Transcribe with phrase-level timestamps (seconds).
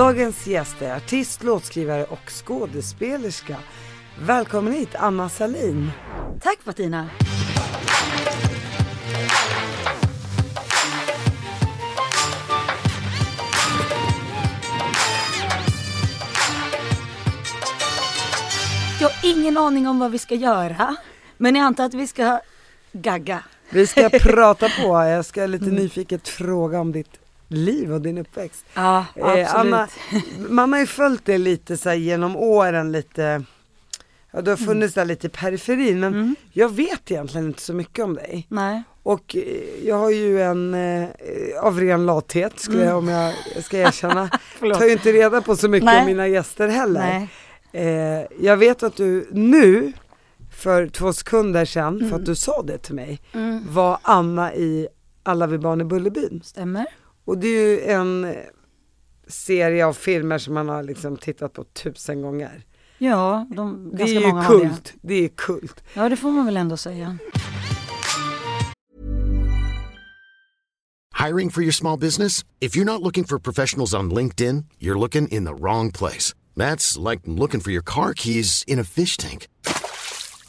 [0.00, 3.56] Dagens gäst är artist, låtskrivare och skådespelerska.
[4.20, 5.90] Välkommen hit Anna Salin.
[6.42, 7.08] Tack Martina.
[19.00, 20.96] Jag har ingen aning om vad vi ska göra.
[21.36, 22.40] Men jag antar att vi ska
[22.92, 23.44] gagga.
[23.70, 28.64] Vi ska prata på, jag ska lite nyfiket fråga om ditt liv och din uppväxt.
[28.74, 29.38] Ja, absolut.
[29.46, 29.88] Eh, Anna,
[30.48, 33.42] mamma har ju följt dig lite så genom åren lite,
[34.30, 36.36] ja du har funnits där lite i periferin men Mm.
[36.52, 38.46] jag vet egentligen inte så mycket om dig.
[38.50, 38.82] Nej.
[39.02, 39.42] Och eh,
[39.88, 41.08] jag har ju en, eh,
[41.62, 44.30] av ren lathet skulle jag, om jag ska erkänna,
[44.62, 44.78] Mm.
[44.78, 46.00] Tar ju inte reda på så mycket Nej.
[46.00, 47.00] om mina gäster heller.
[47.00, 47.28] Nej.
[47.72, 49.92] Eh, jag vet att du nu,
[50.56, 52.14] för två sekunder sedan, för Mm.
[52.20, 53.20] att du sa det till mig,
[53.68, 54.88] var Anna i
[55.22, 56.40] Alla vi barn i Bullerbyn.
[56.44, 56.86] Stämmer.
[57.30, 58.34] Och det är ju en
[59.28, 62.64] serie av filmer som man har liksom tittat på tusen gånger.
[62.98, 64.46] Ja, de, Det ganska är ju har det.
[64.68, 65.84] kult, det är kult.
[65.94, 67.18] Ja, det får man väl ändå säga.
[71.26, 72.44] Hiring for your small business?
[72.60, 76.34] If you're not looking for professionals on LinkedIn, you're looking in the wrong place.
[76.56, 79.46] That's like looking for your car keys in a fish tank.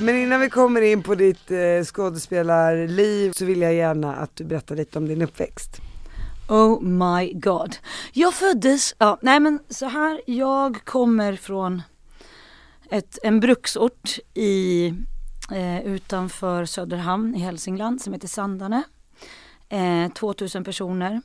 [0.00, 4.44] Men innan vi kommer in på ditt eh, skådespelarliv så vill jag gärna att du
[4.44, 5.80] berättar lite om din uppväxt.
[6.48, 7.76] Oh my god.
[8.12, 11.82] Jag föddes, ja, nej men så här, jag kommer från
[12.90, 14.86] ett, en bruksort i,
[15.52, 18.82] eh, utanför Söderhamn i Hälsingland som heter Sandane.
[19.68, 21.22] Eh, 2000 personer.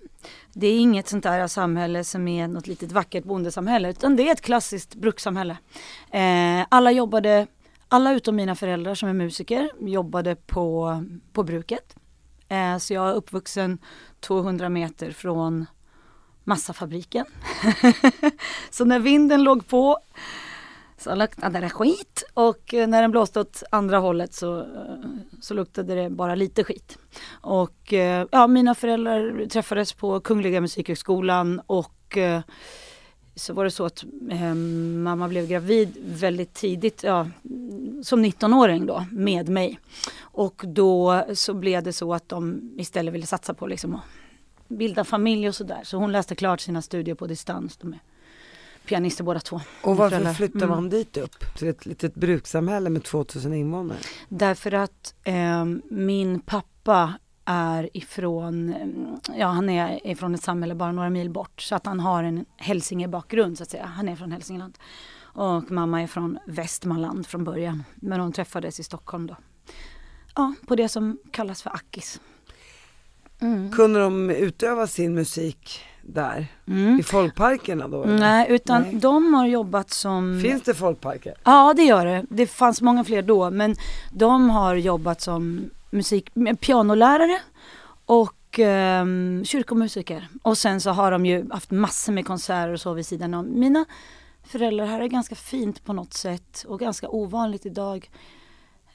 [0.53, 4.31] Det är inget sånt där samhälle som är något litet vackert bondesamhälle utan det är
[4.31, 5.57] ett klassiskt brukssamhälle.
[6.11, 7.47] Eh, alla jobbade,
[7.93, 11.95] alla utom mina föräldrar som är musiker jobbade på, på bruket.
[12.49, 13.77] Eh, så jag är uppvuxen
[14.19, 15.65] 200 meter från
[16.43, 17.25] massafabriken.
[18.69, 19.99] så när vinden låg på
[20.97, 24.65] så luktade det skit och eh, när den blåste åt andra hållet så, eh,
[25.41, 26.97] så luktade det bara lite skit.
[27.41, 32.17] Och eh, ja, mina föräldrar träffades på Kungliga Musikhögskolan och
[33.35, 37.27] så var det så att eh, mamma blev gravid väldigt tidigt, ja,
[38.03, 39.79] som 19-åring då, med mig.
[40.19, 44.01] Och då så blev det så att de istället ville satsa på liksom att
[44.67, 45.81] bilda familj och sådär.
[45.83, 47.77] Så hon läste klart sina studier på distans.
[47.77, 47.99] De är
[48.85, 49.61] pianister båda två.
[49.83, 50.33] Och varför Föräldrar.
[50.33, 50.69] flyttar Mm.
[50.69, 51.55] man dit upp?
[51.57, 53.97] Till ett litet brukssamhälle med 2000 invånare?
[54.29, 57.13] Därför att eh, min pappa
[57.45, 61.61] är ifrån, eh, ja han är ifrån ett samhälle bara några mil bort.
[61.61, 63.85] Så att han har en hälsingebakgrund så att säga.
[63.85, 64.77] Han är från Hälsingland.
[65.21, 67.83] Och mamma är från Västmanland från början.
[67.95, 69.35] Men de träffades i Stockholm då.
[70.35, 72.21] Ja, på det som kallas för Akis.
[73.39, 73.71] Mm.
[73.71, 76.47] Kunde de utöva sin musik där?
[76.67, 76.99] Mm.
[76.99, 78.03] I folkparkerna då?
[78.03, 78.19] eller?
[78.19, 78.95] Nej, utan Nej.
[78.95, 80.41] de har jobbat som...
[80.43, 81.33] Finns det folkparker?
[81.43, 82.25] Ja, det gör det.
[82.29, 83.75] Det fanns många fler då, men
[84.11, 87.39] de har jobbat som musik, pianolärare
[88.05, 89.05] och eh,
[89.43, 90.27] kyrkomusiker.
[90.43, 93.59] Och sen så har de ju haft massor med konserter och så vid sidan om.
[93.59, 93.85] Mina
[94.43, 98.11] föräldrar här är ganska fint på något sätt och ganska ovanligt idag.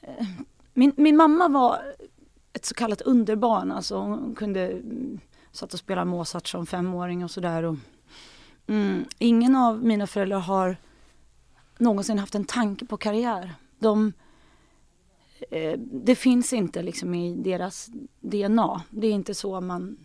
[0.01, 0.25] Eh,
[0.73, 1.81] min, min mamma var
[2.53, 5.19] ett så kallat underbarn, alltså hon kunde mm,
[5.51, 7.77] satt och spela Mozart som femåring och sådär.
[8.67, 10.77] Mm, ingen av mina föräldrar har
[11.77, 13.53] någonsin haft en tanke på karriär.
[13.79, 14.13] De,
[15.77, 17.89] det finns inte liksom i deras
[18.19, 18.83] DNA.
[18.89, 19.97] Det är inte så man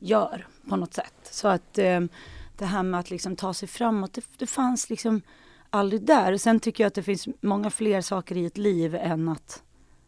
[0.00, 1.14] gör på något sätt.
[1.22, 2.00] Så att eh,
[2.58, 5.22] det här med att liksom ta sig framåt, det, det fanns liksom
[5.70, 6.36] aldrig där.
[6.36, 9.62] Sen tycker jag att det finns många fler saker i ett liv än att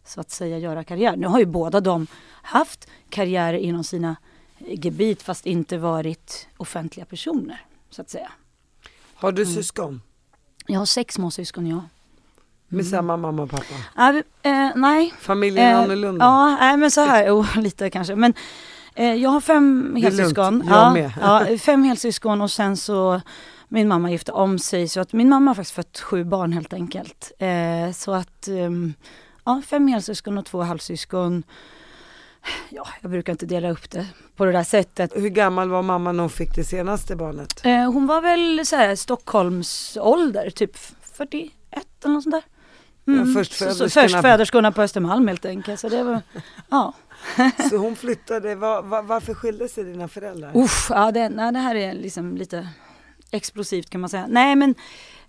[0.05, 1.17] så att säga göra karriär.
[1.17, 2.07] Nu har ju båda de
[2.43, 4.17] haft karriär inom sina
[4.59, 8.33] eh, gebit fast inte varit offentliga personer så att säga.
[9.15, 9.55] Har du Mm.
[9.55, 10.03] syskon?
[10.67, 11.83] Jag har sex småsyskon jag.
[12.73, 13.75] Med samma mamma och pappa?
[13.97, 15.15] Ja, eh, nej.
[15.21, 16.25] Familjen Eh, annorlunda?
[16.25, 18.17] Ja, nej men så här, oh, lite kanske.
[18.17, 18.35] Men
[18.95, 20.65] eh, jag har fem helsyskon.
[20.69, 23.21] ja, ja, fem helsyskon och sen så
[23.69, 26.73] min mamma gifte om sig så att min mamma har faktiskt fött sju barn helt
[26.73, 27.33] enkelt.
[27.39, 28.95] Eh, så att ehm,
[29.45, 31.43] ja, fem helsyskon och två halvsyskon.
[32.71, 35.13] Ja, jag brukar inte dela upp det på det där sättet.
[35.15, 37.61] Hur gammal var mamma när hon fick det senaste barnet?
[37.65, 40.77] Eh, hon var väl så här Stockholms ålder, typ
[41.17, 41.53] 41
[42.05, 42.43] eller något sånt där.
[43.07, 43.35] Mm.
[43.35, 45.81] först så, så, föderskorna- först föderskorna på Östermalm helt enkelt.
[45.81, 46.23] Så det var,
[46.71, 46.95] ja.
[47.71, 50.57] Så hon flyttade, var, var, varför skilde sig dina föräldrar?
[50.57, 52.69] Uff, ja det, nej, det här är liksom lite
[53.31, 54.27] explosivt kan man säga.
[54.29, 54.75] Nej men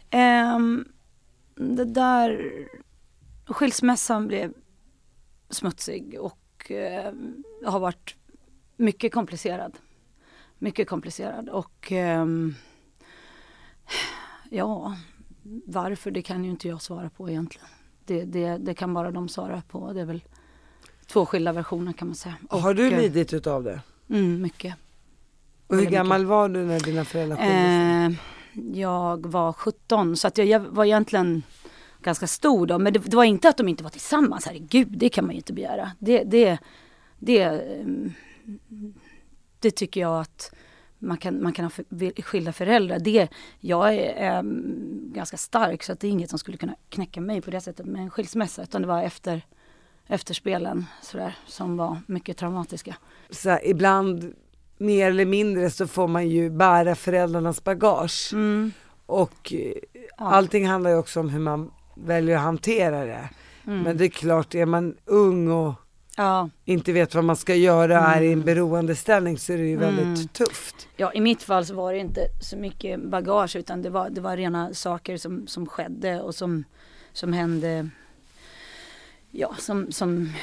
[0.09, 0.85] ehm,
[1.55, 2.51] det där
[3.47, 4.53] skilsmässan blev
[5.49, 7.13] smutsig och eh,
[7.65, 8.15] har varit
[8.77, 9.77] mycket komplicerad.
[10.59, 12.55] Mycket komplicerad och ehm,
[14.49, 14.95] ja,
[15.65, 17.67] varför det kan ju inte jag svara på egentligen.
[18.05, 19.93] Det, det, det kan bara de svara på.
[19.93, 20.23] Det är väl
[21.07, 22.35] två skilda versioner kan man säga.
[22.49, 23.81] Har du Och, eh, lidit utav det?
[24.09, 24.75] Mm, mycket.
[25.67, 28.05] Och hur gammal var du när dina föräldrar skilde sig?
[28.05, 31.43] Eh, jag var 17 så att jag, jag var egentligen
[32.01, 32.79] ganska stor då.
[32.79, 35.37] Men det, det var inte att de inte var tillsammans, herregud det kan man ju
[35.37, 35.91] inte begära.
[35.99, 36.57] Det, det,
[37.19, 38.13] det, ehm,
[39.59, 40.55] det tycker jag att
[41.03, 42.99] man kan, man kan ha för, skilda föräldrar.
[42.99, 43.27] Det,
[43.59, 47.41] jag är ehm, ganska stark så att det är inget som skulle kunna knäcka mig
[47.41, 48.63] på det sättet med en skilsmässa.
[48.63, 49.41] Utan det var efter,
[50.07, 52.95] efterspelen sådär, som var mycket traumatiska.
[53.29, 54.33] Så ibland
[54.77, 58.29] mer eller mindre så får man ju bära föräldrarnas bagage.
[58.33, 58.71] Mm.
[59.05, 59.73] Och eh,
[60.17, 60.25] Ja.
[60.25, 63.29] allting handlar ju också om hur man väljer att hantera det.
[63.67, 63.81] Mm.
[63.81, 65.73] Men det är klart, är man ung och
[66.17, 66.49] Ja.
[66.65, 68.45] inte vet vad man ska göra är i en Mm.
[68.45, 70.27] beroendeställning så är det ju väldigt Mm.
[70.27, 70.87] tufft.
[70.97, 74.21] Ja, i mitt fall så var det inte så mycket bagage utan det var, det
[74.21, 76.63] var rena saker som, som skedde och som,
[77.13, 77.89] som hände.
[79.31, 80.33] Ja, som, som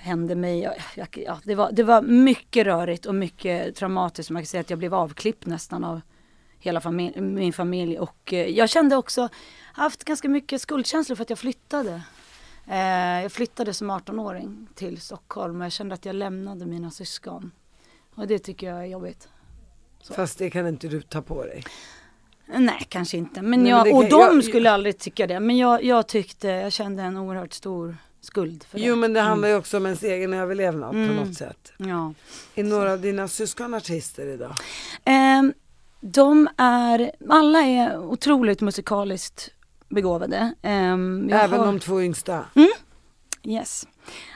[0.00, 0.60] hände mig.
[0.96, 4.30] Ja, ja, det, var, det var mycket rörigt och mycket traumatiskt.
[4.30, 6.00] Man kan säga att jag blev avklippt nästan av
[6.58, 7.98] hela familj, min familj.
[7.98, 9.28] Och eh, jag kände också,
[9.72, 12.02] haft ganska mycket skuldkänslor för att jag flyttade.
[12.70, 17.50] Eh, jag flyttade som 18-åring till Stockholm och jag kände att jag lämnade mina syskon.
[18.14, 19.28] Och det tycker jag är jobbigt.
[20.02, 20.14] Så.
[20.14, 21.64] Fast det kan inte du ta på dig.
[22.56, 23.42] Nej, kanske inte.
[23.42, 25.40] Men Nej, men jag, och kan- de jag- skulle aldrig tycka det.
[25.40, 28.84] Men jag, jag tyckte, jag kände en oerhört stor skuld för det.
[28.84, 31.16] Jo men det handlar ju också om ens egen överlevnad på Mm.
[31.16, 31.72] något sätt.
[31.76, 32.14] Ja.
[32.54, 34.52] Är några av dina syskon artister idag?
[35.04, 35.52] Ehm,
[36.00, 39.50] de är, alla är otroligt musikaliskt
[39.88, 40.54] begåvade.
[40.62, 42.44] Ehm, Även har- de två yngsta?
[43.44, 43.86] Yes.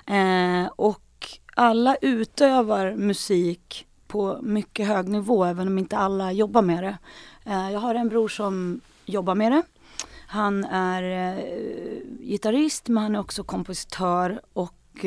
[0.06, 6.84] Eh, och alla utövar musik på mycket hög nivå även om inte alla jobbar med
[6.84, 6.98] det.
[7.44, 9.62] Eh, jag har en bror som jobbar med det.
[10.26, 11.44] Han är eh,
[12.20, 15.04] gitarrist men han är också kompositör och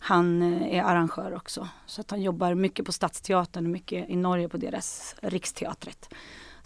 [0.00, 1.68] han eh, är arrangör också.
[1.86, 6.08] Så att han jobbar mycket på Stadsteatern och mycket i Norge på deras Riksteatret.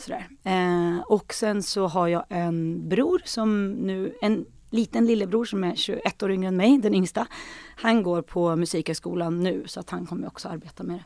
[0.01, 0.29] Sådär.
[0.45, 5.75] Eh, och sen så har jag en bror som nu, en liten lillebror som är
[5.75, 7.27] 21 år yngre än mig, den yngsta.
[7.77, 11.05] Han går på Musikhögskolan nu så att han kommer också arbeta med det.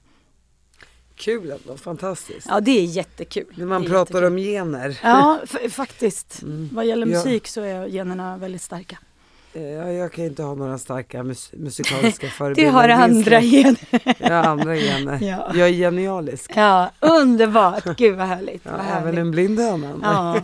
[1.17, 2.46] Kul ändå, fantastiskt.
[2.50, 3.55] Ja det är jättekul.
[3.56, 4.25] När man pratar jättekul.
[4.25, 5.00] om gener.
[5.02, 6.43] Ja faktiskt.
[6.43, 6.69] Mm.
[6.73, 7.19] Vad gäller Ja.
[7.19, 8.98] musik så är generna väldigt starka.
[9.55, 12.65] Eh, Ja, jag kan inte ha några starka mus musikaliska förebilder.
[12.73, 13.79] Det har andra gener.
[14.19, 15.19] Jag har andra gener.
[15.23, 15.53] Ja.
[15.55, 16.53] Jag är genialisk.
[16.55, 17.84] Ja, underbart.
[17.96, 18.63] Gud vad härligt.
[18.65, 19.19] Ja, vad även härligt.
[19.19, 19.99] en blind höna.
[20.03, 20.41] Ja.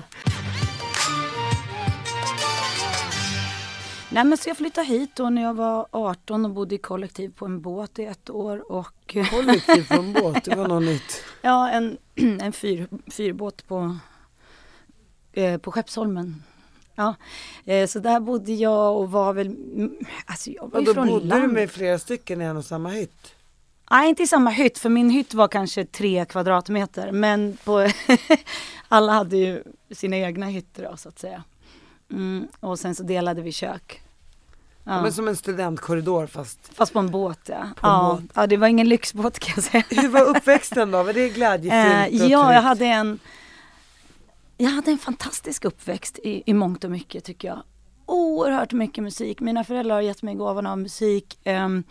[4.13, 7.33] Nej men så jag flyttade hit då när jag var 18 och bodde i kollektiv
[7.37, 11.23] på en båt i ett år och Kollektiv på en båt, det var något nytt.
[11.43, 11.97] ja en,
[12.41, 13.97] en fyr, fyrbåt på,
[15.33, 16.43] eh, på Skeppsholmen.
[17.01, 17.15] Ja,
[17.73, 21.27] eh, så där bodde jag och var väl, mm, alltså jag var ju från bodde
[21.27, 21.43] land.
[21.43, 23.35] du med flera stycken i en och samma hytt?
[23.91, 27.89] Nej inte i samma hytt för min hytt var kanske tre kvadratmeter men på
[28.89, 31.43] alla hade ju sina egna hytter då så att säga.
[32.11, 34.01] Mm, och sen så delade vi kök.
[34.85, 34.93] Ja.
[34.95, 35.03] Ja.
[35.03, 36.71] Men som en studentkorridor fast.
[36.75, 37.69] Fast på en båt ja.
[37.83, 38.19] Ja.
[38.23, 38.31] båt.
[38.35, 39.85] ja det var ingen lyxbåt kan jag säga.
[40.03, 41.03] Hur var uppväxten då?
[41.03, 42.23] Var det Eh, glädjefyllt?
[42.23, 42.65] och ja, jag tryggt?
[42.65, 43.19] hade en
[44.63, 47.63] jag hade en fantastisk uppväxt i, i mångt och mycket tycker jag.
[48.07, 49.41] Oerhört mycket musik.
[49.41, 51.39] Mina föräldrar har gett mig gåvan av musik.
[51.45, 51.85] Ehm,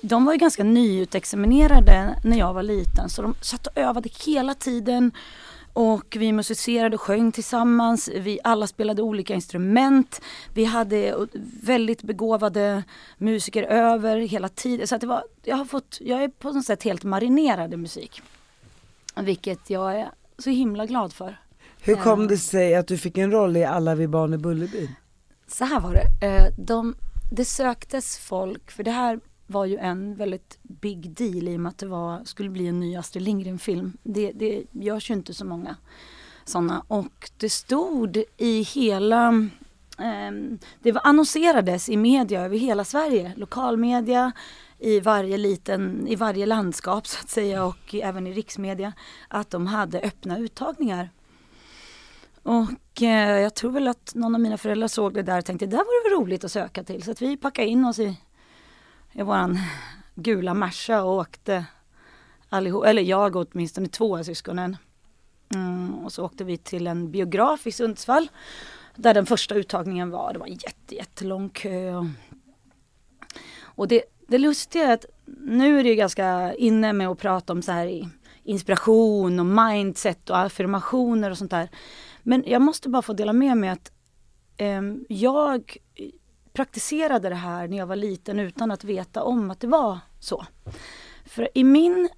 [0.00, 4.54] de var ju ganska nyutexaminerade när jag var liten så de satt och övade hela
[4.54, 5.12] tiden.
[5.72, 8.10] Och vi musicerade och sjöng tillsammans.
[8.14, 10.20] Vi alla spelade olika instrument.
[10.54, 11.26] Vi hade
[11.62, 12.84] väldigt begåvade
[13.18, 14.86] musiker över hela tiden.
[14.86, 17.76] Så att det var, jag har fått, jag är på något sätt helt marinerad i
[17.76, 18.22] musik.
[19.16, 21.43] Vilket jag är så himla glad för.
[21.84, 24.88] Hur kom det sig att du fick en roll i Alla vi barn i Bullerbyn?
[25.46, 26.26] så här var det.
[26.26, 26.94] Eh, de,
[27.32, 31.70] det söktes folk, för det här var ju en väldigt big deal i och med
[31.70, 33.96] att det var, skulle bli en ny Astrid Lindgren-film.
[34.02, 35.76] Det, det görs ju inte så många
[36.44, 36.84] sådana.
[36.88, 39.28] Och det stod i hela
[39.98, 44.32] eh, det var annonserades i media över hela Sverige, lokalmedia,
[44.78, 48.92] i varje liten, i varje landskap så att säga och även i riksmedia
[49.28, 51.10] att de hade öppna uttagningar.
[52.44, 55.66] Och eh, jag tror väl att någon av mina föräldrar såg det där och tänkte
[55.66, 58.18] det där vore väl roligt att söka till så att vi packade in oss i,
[59.12, 59.58] i våran
[60.14, 61.64] gula Merca och åkte
[62.48, 64.76] allihop, eller jag och åtminstone två av syskonen.
[65.54, 68.28] Mm, och så åkte vi till en biograf i Sundsvall
[68.96, 70.32] där den första uttagningen var.
[70.32, 72.06] Det var en jätte, jättelång kö.
[73.60, 75.04] Och det, det lustiga är att
[75.40, 78.10] nu är det ganska inne med att prata om så här
[78.44, 81.68] inspiration och mindset och affirmationer och sånt där.
[82.24, 83.92] Men jag måste bara få dela med mig att
[84.56, 85.76] eh, jag
[86.52, 90.46] praktiserade det här när jag var liten utan att veta om att det var så.
[91.24, 92.08] För i min,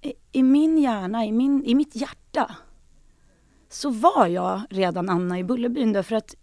[0.00, 2.56] i, i min hjärna, i, min, i mitt hjärta
[3.68, 6.34] så var jag redan Anna i Bullerbyn därför att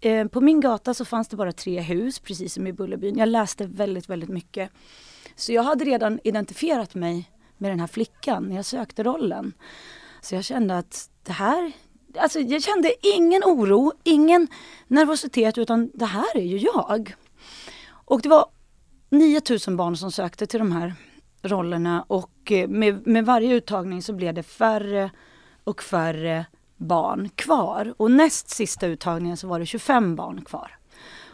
[0.00, 3.18] eh, på min gata så fanns det bara tre hus precis som i Bullerbyn.
[3.18, 4.70] Jag läste väldigt, väldigt mycket.
[5.36, 9.52] Så jag hade redan identifierat mig med den här flickan när jag sökte rollen.
[10.20, 11.72] Så jag kände att det här,
[12.18, 14.48] alltså jag kände ingen oro, ingen
[14.86, 17.14] nervositet utan det här är ju jag.
[18.04, 18.46] Och det var
[19.10, 20.94] 9000 barn som sökte till de här
[21.42, 25.10] rollerna och eh, med, med varje uttagning så blev det färre
[25.64, 26.46] och färre
[26.76, 27.94] barn kvar.
[27.96, 30.76] Och näst sista uttagningen så var det 25 barn kvar.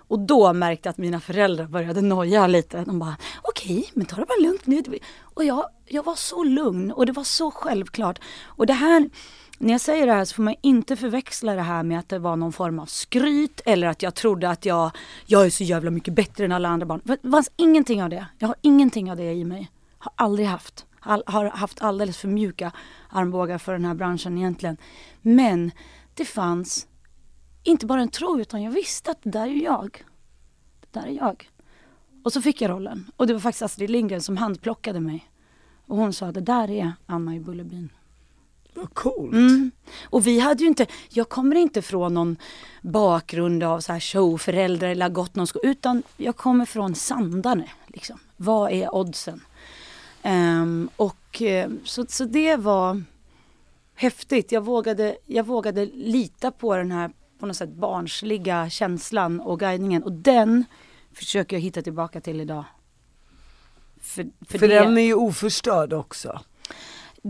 [0.09, 2.85] Och då märkte jag att mina föräldrar började noja lite.
[2.85, 4.83] De bara, okej, okay, men ta det bara lugnt nu.
[5.21, 8.19] Och jag, jag var så lugn och det var så självklart.
[8.45, 9.11] Och det här,
[9.59, 12.19] när jag säger det här så får man inte förväxla det här med att det
[12.19, 14.91] var någon form av skryt eller att jag trodde att jag,
[15.27, 17.01] jag är så jävla mycket bättre än alla andra barn.
[17.05, 18.27] Det fanns ingenting av det.
[18.39, 19.71] Jag har ingenting av det i mig.
[19.99, 20.87] Har aldrig haft.
[21.01, 22.73] Har haft alldeles för mjuka
[23.09, 24.77] armbågar för den här branschen egentligen.
[25.23, 25.71] Men
[26.15, 26.87] det fanns
[27.63, 30.05] inte bara en tro utan jag visste att det där är jag.
[30.81, 31.51] Det där är jag.
[32.25, 33.11] Och så fick jag rollen.
[33.17, 35.31] Och det var faktiskt Astrid Lindgren som handplockade mig.
[35.87, 37.91] Och hon sa det där är Anna i Bullerbyn.
[38.77, 39.33] Vad coolt.
[39.33, 39.71] Mm.
[40.05, 42.37] Och vi hade ju inte, jag kommer inte från någon
[42.83, 45.71] bakgrund av så här showföräldrar eller gått någon skola.
[45.71, 47.71] Utan jag kommer från Sandane.
[47.87, 48.19] Liksom.
[48.37, 49.41] Vad är oddsen?
[50.25, 53.03] Um, och uh, så, så det var
[53.95, 54.53] häftigt.
[54.53, 60.03] Jag vågade, jag vågade lita på den här på något sätt barnsliga känslan och guidningen.
[60.03, 60.65] Och den
[61.13, 62.65] försöker jag hitta tillbaka till idag.
[64.01, 64.75] För, för, för det...
[64.75, 66.41] den är ju oförstörd också.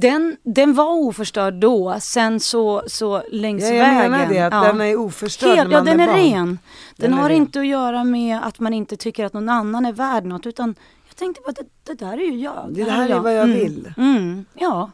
[0.00, 4.02] Den, den var oförstörd då, sen så, så längs ja, jag vägen.
[4.02, 4.72] Jag menar det, att ja.
[4.72, 6.46] den är oförstörd Helt, Ja, den är, är ren.
[6.46, 7.36] Den, den har ren.
[7.36, 10.74] inte att göra med att man inte tycker att någon annan är värd något, utan
[11.08, 12.66] jag tänkte bara, det, det där är ju jag.
[12.70, 13.58] Det, det här är vad jag mm.
[13.58, 13.92] vill.
[13.96, 14.90] Mm, ja.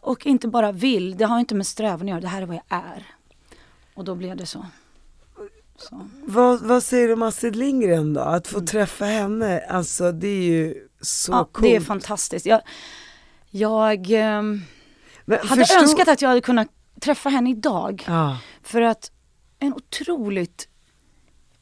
[0.00, 2.56] Och inte bara vill, det har inte med strävan att göra, det här är vad
[2.56, 3.06] jag är.
[3.94, 4.66] Och då blev det så.
[5.76, 6.06] så.
[6.24, 8.20] Vad, vad säger du om Astrid Lindgren då?
[8.20, 8.66] Att få mm.
[8.66, 11.62] träffa henne, alltså det är ju så ja, coolt.
[11.62, 12.46] det är fantastiskt.
[12.46, 12.60] Jag,
[13.50, 14.42] jag eh,
[15.26, 15.80] hade förstå...
[15.80, 16.68] önskat att jag hade kunnat
[17.00, 18.04] träffa henne idag.
[18.06, 18.38] Ja.
[18.62, 19.10] För att
[19.58, 20.68] en otroligt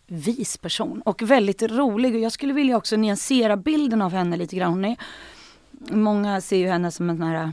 [0.07, 2.15] vis person och väldigt rolig.
[2.15, 4.71] Och jag skulle vilja också nyansera bilden av henne lite grann.
[4.73, 4.97] Hon är,
[5.91, 7.53] många ser ju henne som en sån här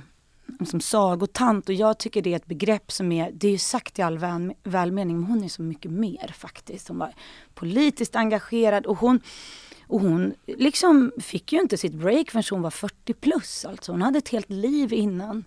[0.65, 3.99] som sagotant och jag tycker det är ett begrepp som är, det är ju sagt
[3.99, 6.87] i all väl, välmening, men hon är så mycket mer faktiskt.
[6.87, 7.13] Hon var
[7.53, 9.21] politiskt engagerad och hon,
[9.91, 13.65] och hon liksom fick ju inte sitt break förrän hon var 40 plus.
[13.65, 15.43] Alltså hon hade ett helt liv innan.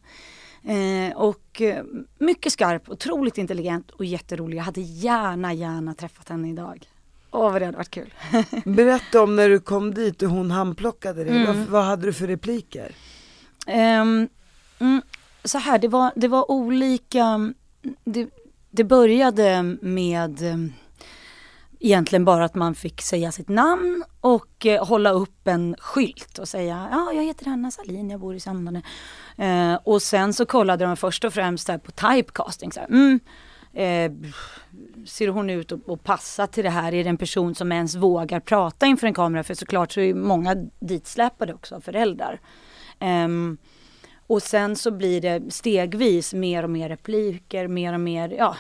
[0.63, 1.85] Eh, och eh,
[2.19, 4.59] mycket skarp, otroligt intelligent och jätterolig.
[4.59, 6.89] Jag hade gärna, gärna träffat henne idag.
[7.31, 8.15] Åh vad det hade varit kul.
[8.65, 11.37] Berätta om när du kom dit och hon handplockade dig.
[11.37, 11.47] Mm.
[11.47, 12.95] Vad, vad, hade du för repliker?
[14.01, 14.29] Um,
[14.79, 15.03] Mm,
[15.45, 17.53] så här, det var, det var olika,
[18.05, 18.29] det,
[18.71, 20.57] det började med eh,
[21.85, 26.49] egentligen bara att man fick säga sitt namn och eh, hålla upp en skylt och
[26.49, 28.83] säga ja, jag heter Anna Salin, jag bor i Sandane.
[29.37, 32.73] Eh, och sen så kollade de först och främst på typecasting.
[32.73, 33.21] Så här, mm,
[33.73, 34.33] eh,
[35.07, 36.95] ser hon ut att, att passa till det här?
[36.95, 39.45] Är det en person som ens vågar prata inför en kamera?
[39.45, 42.41] För såklart så är många ditsläpade också av föräldrar.
[42.99, 43.57] Ehm,
[44.27, 48.57] och sen så blir det stegvis mer och mer repliker, mer och mer, ja,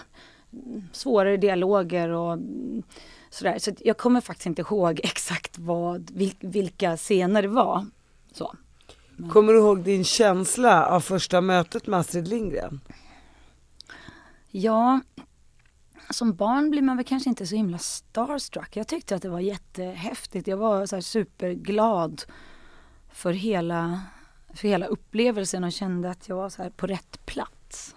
[0.92, 2.82] svårare dialoger och mm,
[3.34, 3.58] sådär.
[3.58, 6.10] Så jag kommer faktiskt inte ihåg exakt vad,
[6.40, 7.86] vilka scener det var.
[8.32, 8.54] Så.
[9.16, 9.30] Men.
[9.30, 12.80] Kommer du ihåg din känsla av första mötet med Astrid Lindgren?
[14.50, 15.00] Ja,
[16.10, 18.76] som barn blir man väl kanske inte så himla starstruck.
[18.76, 20.46] Jag tyckte att det var jättehäftigt.
[20.46, 22.22] Jag var så superglad
[23.12, 24.00] för hela,
[24.54, 27.94] för hela upplevelsen och kände att jag var så på rätt plats.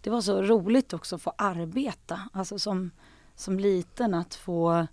[0.00, 2.90] Det var så roligt också att få arbeta, alltså som,
[3.40, 4.86] som liten att få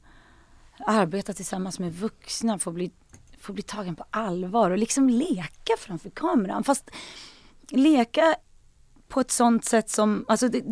[0.80, 2.92] arbeta tillsammans med vuxna, få bli,
[3.40, 6.64] få bli tagen på allvar och liksom leka framför kameran.
[6.64, 6.92] Fast
[7.70, 8.36] leka
[9.08, 10.64] på ett sånt sätt som, alltså det,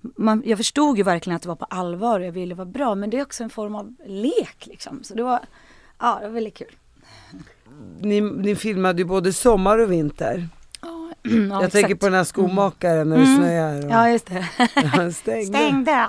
[0.00, 2.94] man, jag förstod ju verkligen att det var på allvar och jag ville vara bra
[2.94, 5.02] men det är också en form av lek liksom.
[5.02, 5.40] Så det var,
[5.98, 6.76] ja det var väldigt kul.
[8.00, 10.48] Ni, ni filmade ju både sommar och vinter.
[11.26, 11.72] Ja, jag exakt.
[11.72, 13.36] tänker på den här skomakaren när det Mm.
[13.36, 13.84] snöar.
[13.86, 14.46] Och, Ja just det.
[14.84, 15.58] Han stängde.
[15.58, 16.08] Stäng dörren!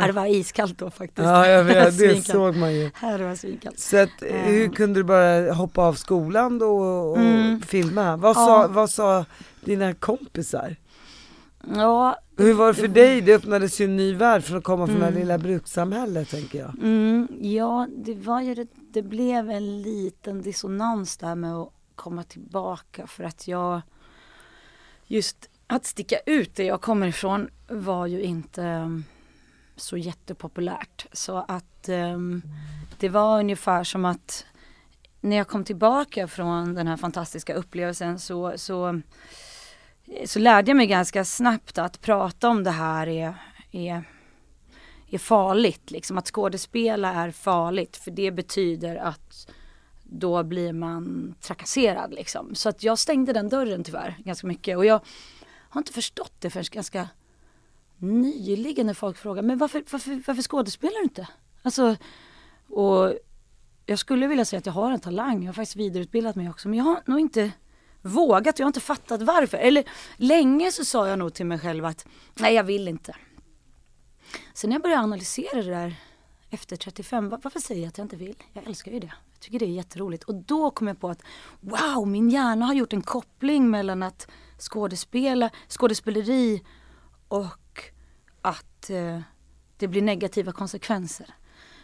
[0.00, 1.26] Ja, det var iskallt då faktiskt.
[1.26, 2.90] Ja, jag vet, det såg man ju.
[2.94, 3.78] Här var det svinkallt.
[3.78, 7.60] Så att, hur kunde du bara hoppa av skolan då och Mm.
[7.62, 8.16] filma?
[8.16, 8.68] Vad sa, Ja.
[8.68, 9.24] vad sa
[9.64, 10.76] dina kompisar?
[11.74, 13.20] Ja, Hur var det för dig?
[13.20, 15.14] Det öppnades ju en ny värld från att komma från det Mm.
[15.14, 16.74] här lilla brukssamhället tänker jag.
[16.82, 22.22] Mm, ja, det var ju det, det blev en liten dissonans där med att komma
[22.22, 23.80] tillbaka för att jag
[25.12, 29.04] just att sticka ut där jag kommer ifrån var ju inte ehm,
[29.76, 31.06] så jättepopulärt.
[31.12, 32.42] Så att um,
[32.98, 34.46] det var ungefär som att
[35.20, 40.76] när jag kom tillbaka från den här fantastiska upplevelsen så, så, eh, så lärde jag
[40.76, 43.34] mig ganska snabbt att prata om det här är,
[43.70, 44.04] är
[45.10, 45.90] är farligt.
[45.90, 46.18] Liksom.
[46.18, 49.48] Att skådespela är farligt för det betyder att
[50.18, 52.14] då blir man trakasserad.
[52.14, 52.54] Liksom.
[52.54, 54.76] Så att jag stängde den dörren tyvärr ganska mycket.
[54.76, 55.00] Och jag
[55.44, 57.08] har inte förstått det förrän ganska
[57.98, 61.28] nyligen när folk frågar men varför, varför, varför skådespelar du inte?
[61.62, 61.96] Alltså,
[62.68, 63.14] och
[63.86, 65.42] jag skulle vilja säga att jag har en talang.
[65.42, 66.68] Jag har faktiskt vidareutbildat mig också.
[66.68, 67.52] Men jag har nog inte
[68.02, 68.58] vågat.
[68.58, 69.58] Jag har inte fattat varför.
[69.58, 69.84] Eller
[70.16, 73.16] länge så sa jag nog till mig själv att nej jag vill inte.
[74.54, 75.94] Sen när jag började analysera det där
[76.50, 78.36] efter 35, varför säger jag att jag inte vill?
[78.52, 79.12] Jag älskar ju det.
[79.42, 80.24] Tycker det är jätteroligt.
[80.24, 81.22] Och då kom jag på att
[81.60, 86.62] wow, min hjärna har gjort en koppling mellan att skådespela, skådespeleri
[87.28, 87.90] och
[88.42, 89.20] att eh,
[89.76, 91.34] det blir negativa konsekvenser.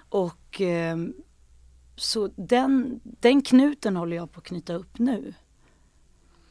[0.08, 0.96] Och eh,
[1.96, 5.34] så den, den knuten håller jag på att knyta upp nu.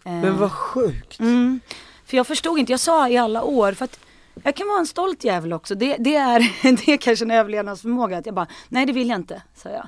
[0.03, 1.19] Eh, Men vad sjukt.
[1.19, 1.59] Mm.
[2.05, 3.99] För jag förstod inte, jag sa i alla år, för att
[4.43, 5.75] jag kan vara en stolt jävel också.
[5.75, 6.39] Det, det, är,
[6.85, 8.17] det är kanske en överlevnadsförmåga.
[8.17, 9.87] Att jag bara, nej det vill jag inte, sa jag.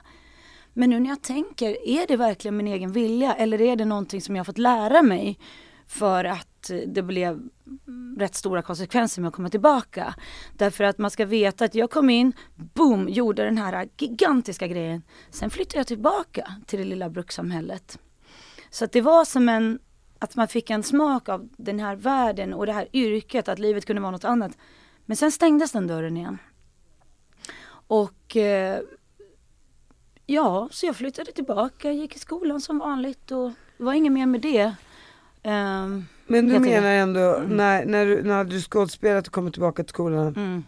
[0.79, 3.33] Men nu när jag tänker, är det verkligen min egen vilja?
[3.33, 5.39] Eller är det någonting som jag har fått lära mig
[5.87, 7.49] för att det blev
[8.17, 10.15] rätt stora konsekvenser med att komma tillbaka.
[10.53, 15.01] Därför att man ska veta att jag kom in, boom, gjorde den här gigantiska grejen.
[15.29, 17.99] Sen flyttade jag tillbaka till det lilla brukssamhället.
[18.69, 19.79] Så att det var som en,
[20.19, 23.85] att man fick en smak av den här världen och det här yrket, att livet
[23.85, 24.57] kunde vara något annat.
[25.05, 26.37] Men sen stängdes den dörren igen.
[27.87, 28.79] Och eh,
[30.29, 34.25] ja, så jag flyttade tillbaka, gick i skolan som vanligt och det var inget mer
[34.25, 34.73] med det.
[35.43, 39.89] Ehm, Men du menar ändå, när, när, du, när du skådespelat och kommit tillbaka till
[39.89, 40.63] skolan mm,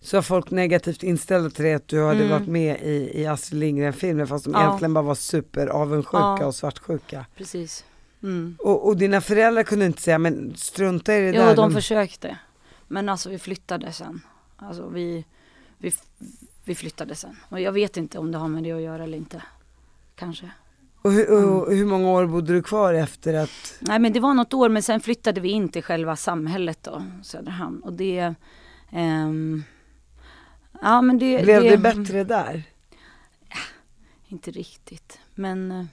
[0.00, 2.30] så har folk negativt inställda till dig att du hade Mm.
[2.30, 4.62] varit med i, i Astrid Lindgren-filmer fast de Ja.
[4.66, 6.46] egentligen bara var superavundsjuka Ja.
[6.46, 7.26] och svartsjuka.
[7.36, 7.84] precis.
[8.22, 8.56] Mm.
[8.58, 11.46] Och, och dina föräldrar kunde inte säga men strunta i det Jo, där.
[11.46, 12.38] de de- försökte.
[12.88, 14.20] Men alltså vi flyttade sen.
[14.56, 15.24] Alltså vi,
[15.78, 15.92] vi,
[16.68, 17.36] vi flyttade sen.
[17.48, 19.42] Och jag vet inte om det har med det att göra eller inte.
[20.14, 20.50] Kanske.
[21.02, 21.50] och, hur, Mm.
[21.50, 24.68] och hur många år bodde du kvar efter att, Nej men det var något år
[24.68, 27.82] men sen flyttade vi in till själva samhället då, Söderhamn.
[27.82, 28.34] Och det,
[28.92, 29.62] ehm,
[30.82, 31.42] ja men det.
[31.42, 32.62] blev det bättre där?
[34.28, 35.18] Inte riktigt.
[35.34, 35.84] Men, eh,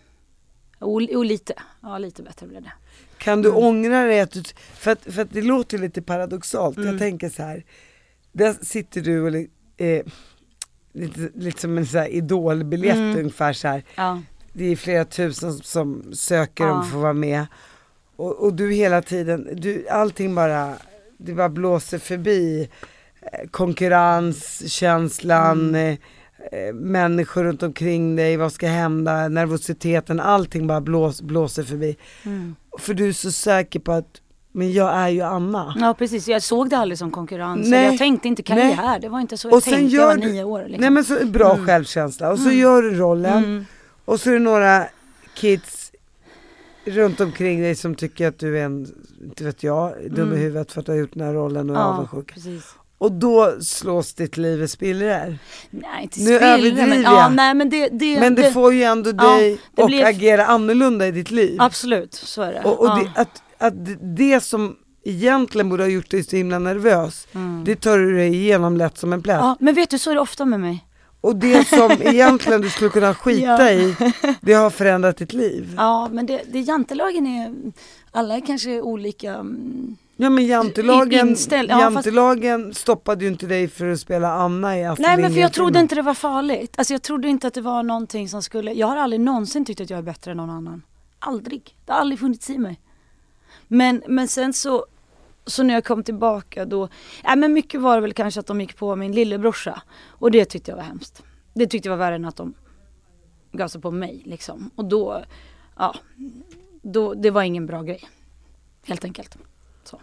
[0.79, 2.73] och, och lite, ja lite bättre blev det.
[3.17, 3.63] Kan du Mm.
[3.63, 6.99] ångra dig att du, för att, för att det låter lite paradoxalt, jag Mm.
[6.99, 7.63] tänker så här.
[8.31, 9.35] där sitter du och
[9.85, 10.05] eh,
[10.95, 13.17] lite, lite som en så här idolbiljett Mm.
[13.19, 13.83] ungefär så här.
[13.95, 14.21] Ja,
[14.53, 16.71] det är flera tusen som söker Ja.
[16.71, 17.45] om att få vara med.
[18.15, 20.73] Och, och du hela tiden, du, allting bara,
[21.17, 22.69] det bara blåser förbi.
[23.21, 23.47] Eh,
[24.45, 25.75] Konkurrenskänslan, Mm.
[26.51, 31.97] eh, eh, människor runt omkring dig, vad ska hända, nervositeten, allting bara blås, blåser förbi.
[32.25, 32.55] mm.
[32.79, 34.21] För du är så säker på att,
[34.55, 35.73] men jag är ju Anna.
[35.79, 36.27] ja precis.
[36.27, 37.67] Jag såg det aldrig som konkurrens.
[37.69, 37.85] Nej.
[37.85, 38.99] Jag tänkte inte karriär.
[38.99, 39.95] Det var inte så jag Och sen tänkte.
[39.95, 40.59] Jag gör var du- nio år.
[40.63, 40.81] Liksom.
[40.81, 41.65] Nej men så bra Mm.
[41.65, 42.57] självkänsla och så Mm.
[42.59, 43.65] gör du rollen Mm.
[44.05, 44.87] och så är det några
[45.35, 45.91] kids
[46.85, 48.87] runt omkring dig som tycker att du är en,
[49.23, 50.39] inte vet jag, dum i Mm.
[50.39, 52.33] huvudet för att du har gjort den här rollen och är Ja, avundsjuk.
[52.33, 52.63] precis.
[52.97, 55.37] Och då slås ditt liv i spillror.
[55.69, 57.13] Nej, inte Nu spillror, överdriver men, jag.
[57.13, 60.05] ja, nej, men det, det, Men det, får ju ändå ja, dig det och blir-
[60.05, 61.57] agera annorlunda i ditt liv.
[61.61, 62.61] Absolut, så är det.
[62.63, 62.95] Och, och ja.
[63.15, 63.73] det, att, att
[64.17, 67.27] det- som egentligen borde ha gjort dig så himla nervös,
[67.65, 69.37] det tar du dig igenom lätt som en plätt.
[69.37, 70.85] Ja, men vet du, så är det ofta med mig.
[71.21, 73.71] Och det som egentligen du skulle kunna skita Ja.
[73.71, 73.95] i,
[74.41, 75.73] det har förändrat ditt liv.
[75.77, 77.53] Ja, men det, det jantelagen är,
[78.11, 79.33] alla är kanske olika.
[79.33, 84.31] mm, Ja men jantelagen, Inställ- ja, fast- jantelagen stoppade ju inte dig för att spela
[84.33, 86.73] Anna i Astrid Nej men för jag trodde inte det var farligt.
[86.77, 89.81] Alltså jag trodde inte att det var någonting som skulle, jag har aldrig någonsin tyckt
[89.81, 90.81] att jag är bättre än någon annan.
[91.19, 91.75] Aldrig.
[91.85, 92.79] Det har aldrig funnits i mig.
[93.67, 94.85] Men, men sen så,
[95.45, 96.89] så när jag kom tillbaka då,
[97.23, 99.81] nej men mycket var det väl kanske att de gick på min lillebrorsa.
[100.07, 101.23] Och det tyckte jag var hemskt.
[101.53, 102.53] Det tyckte jag var värre än att de
[103.51, 104.71] gav sig på mig liksom.
[104.75, 105.23] Och då,
[105.77, 105.95] ja,
[106.81, 108.09] då, det var ingen bra grej.
[108.85, 109.37] Helt enkelt.
[109.83, 109.99] Så.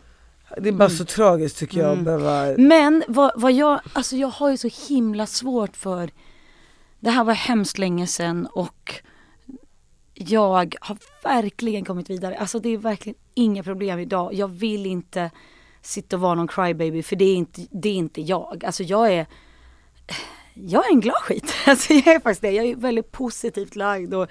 [0.59, 2.05] Det är bara så tragiskt tycker jag Mm.
[2.05, 6.11] behöva Men vad, vad jag, alltså jag har ju så himla svårt för,
[7.01, 9.03] det här var hemskt länge sedan och
[10.15, 12.37] jag har verkligen kommit vidare.
[12.37, 14.35] Alltså det är verkligen inga problem idag.
[14.35, 15.31] Jag vill inte
[15.83, 18.65] sitta och vara någon crybaby för det är inte, det är inte jag.
[18.65, 19.27] Alltså jag är,
[20.55, 21.55] jag är en glad skit.
[21.67, 22.51] Alltså jag är faktiskt det.
[22.51, 24.31] Jag är väldigt positivt lagd och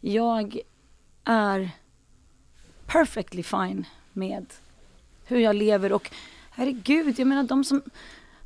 [0.00, 0.58] jag
[1.24, 1.70] är
[2.86, 4.46] perfectly fine med
[5.24, 6.10] hur jag lever och
[6.50, 7.82] herregud, jag menar de som,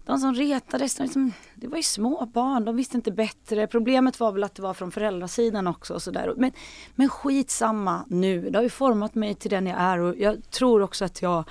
[0.06, 3.66] de som retades, de liksom, det var ju små barn, de visste inte bättre.
[3.66, 6.34] Problemet var väl att det var från föräldrasidan också och sådär.
[6.36, 6.52] Men,
[6.94, 10.82] men skitsamma nu, det har ju format mig till den jag är och jag tror
[10.82, 11.44] också att jag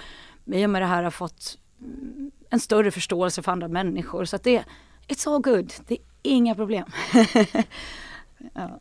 [0.45, 4.25] i och med det här har fått mm, en större förståelse för andra människor.
[4.25, 4.63] Så att det,
[5.07, 6.85] it's all good, det är inga problem.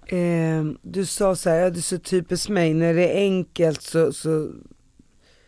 [0.07, 3.83] Eh, du sa så här, ja, det är så typiskt mig, när det är enkelt
[3.83, 4.51] så, så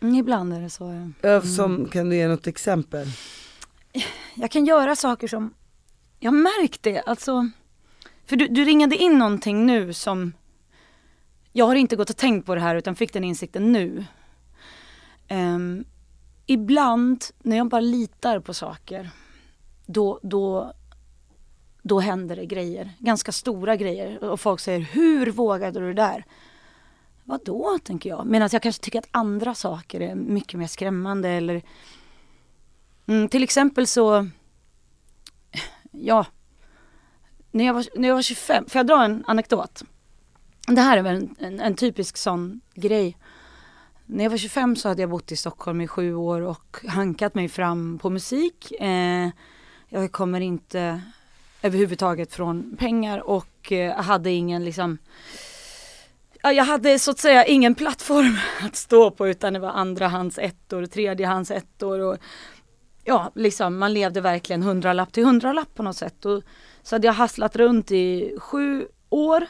[0.01, 1.11] Mm, Ibland är det så.
[1.21, 1.29] ja.
[1.29, 3.07] ja, som, kan du ge något exempel?
[4.35, 5.53] Jag kan göra saker som,
[6.19, 7.49] jag har märkt det, alltså.
[8.25, 10.33] För du, du ringade in någonting nu som,
[11.53, 14.05] jag har inte gått och tänkt på det här utan fick den insikten nu.
[15.29, 15.85] Um,
[16.45, 19.09] ibland när jag bara litar på saker,
[19.85, 20.73] då, då,
[21.81, 22.91] då händer det grejer.
[22.99, 24.23] Ganska stora grejer.
[24.23, 26.25] Och folk säger, hur vågade du det där?
[27.23, 28.25] Vadå, tänker jag.
[28.25, 31.61] Medan jag kanske tycker att andra saker är mycket mer skrämmande eller
[33.07, 34.27] Mm, till exempel så,
[35.91, 36.25] ja,
[37.51, 39.83] när jag, var, när jag var 25, får jag dra en anekdot?
[40.67, 43.17] Det här är väl en, en, en typisk sån grej.
[44.05, 47.35] När jag var 25 så hade jag bott i Stockholm i sju år och hankat
[47.35, 48.71] mig fram på musik.
[48.81, 49.29] Eh,
[49.89, 51.01] jag kommer inte
[51.61, 54.97] överhuvudtaget från pengar och eh, hade ingen liksom
[56.41, 60.37] Ja, jag hade så att säga ingen plattform att stå på utan det var andrahands
[60.37, 62.17] ettor, tredjehands ettor och
[63.07, 66.25] ja, liksom man levde verkligen hundralapp till hundralapp på något sätt.
[66.25, 66.43] Och
[66.83, 69.45] så hade jag hasslat runt i sju år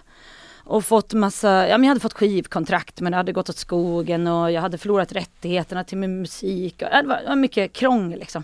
[0.64, 4.28] och fått massa, ja men jag hade fått skivkontrakt men det hade gått åt skogen
[4.28, 6.82] och jag hade förlorat rättigheterna till min musik.
[6.82, 8.44] Och, det, var, det var mycket krångel liksom.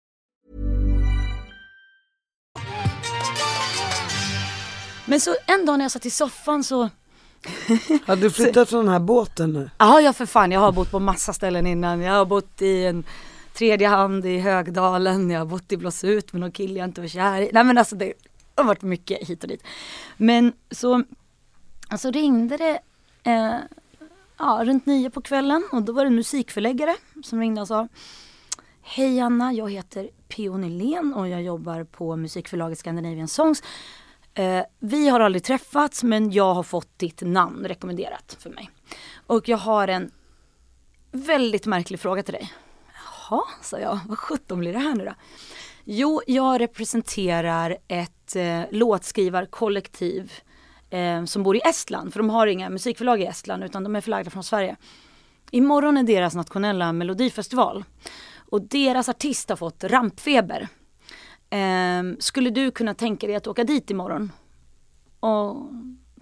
[5.11, 6.81] Men så en dag när jag satt i soffan så,
[8.05, 9.69] Har du flyttat från den här båten nu?
[9.77, 12.01] ja ja för fan jag har bott på massa ställen innan.
[12.01, 13.03] Jag har bott i en
[13.53, 17.07] tredje hand i Högdalen, jag har bott i Blåsut med någon kille jag inte var
[17.07, 17.49] kär i.
[17.53, 18.13] Nej men alltså det
[18.55, 19.63] har varit mycket hit och dit.
[20.17, 21.03] Men så,
[21.89, 22.79] alltså ringde det
[23.23, 23.55] eh,
[24.37, 27.87] ja, runt nio på kvällen och då var det en musikförläggare som ringde och sa
[28.81, 30.57] Hej Anna, jag heter P.O.
[30.57, 33.63] Nylén och jag jobbar på musikförlaget Scandinavian Songs.
[34.33, 38.69] Eh, vi har aldrig träffats men jag har fått ditt namn rekommenderat för mig.
[39.27, 40.11] Och jag har en
[41.11, 42.53] väldigt märklig fråga till dig.
[43.29, 43.99] Jaha, sa jag.
[44.07, 45.13] Vad sjutton blir det här nu då?
[45.83, 50.31] Jo, jag representerar ett eh, låtskrivarkollektiv
[50.89, 54.01] eh, som bor i Estland, för de har inga musikförlag i Estland utan de är
[54.01, 54.75] förlagda från Sverige.
[55.51, 57.83] Imorgon är deras nationella melodifestival
[58.35, 60.67] och deras artist har fått rampfeber.
[61.51, 64.31] Eh, skulle du kunna tänka dig att åka dit imorgon
[65.19, 65.55] och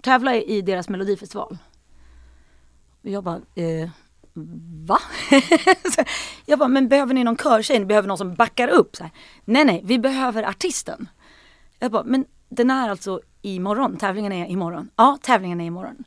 [0.01, 1.57] tävla i deras melodifestival?
[3.03, 3.89] Och jag bara, eh,
[4.85, 4.99] va?
[6.45, 7.79] jag bara, men behöver ni någon körtjej?
[7.79, 8.95] Ni behöver någon som backar upp?
[8.95, 9.11] Så här,
[9.45, 11.09] nej, nej, vi behöver artisten.
[11.79, 14.89] Jag bara, men den är alltså imorgon, tävlingen är imorgon.
[14.95, 16.03] Ja, tävlingen är imorgon.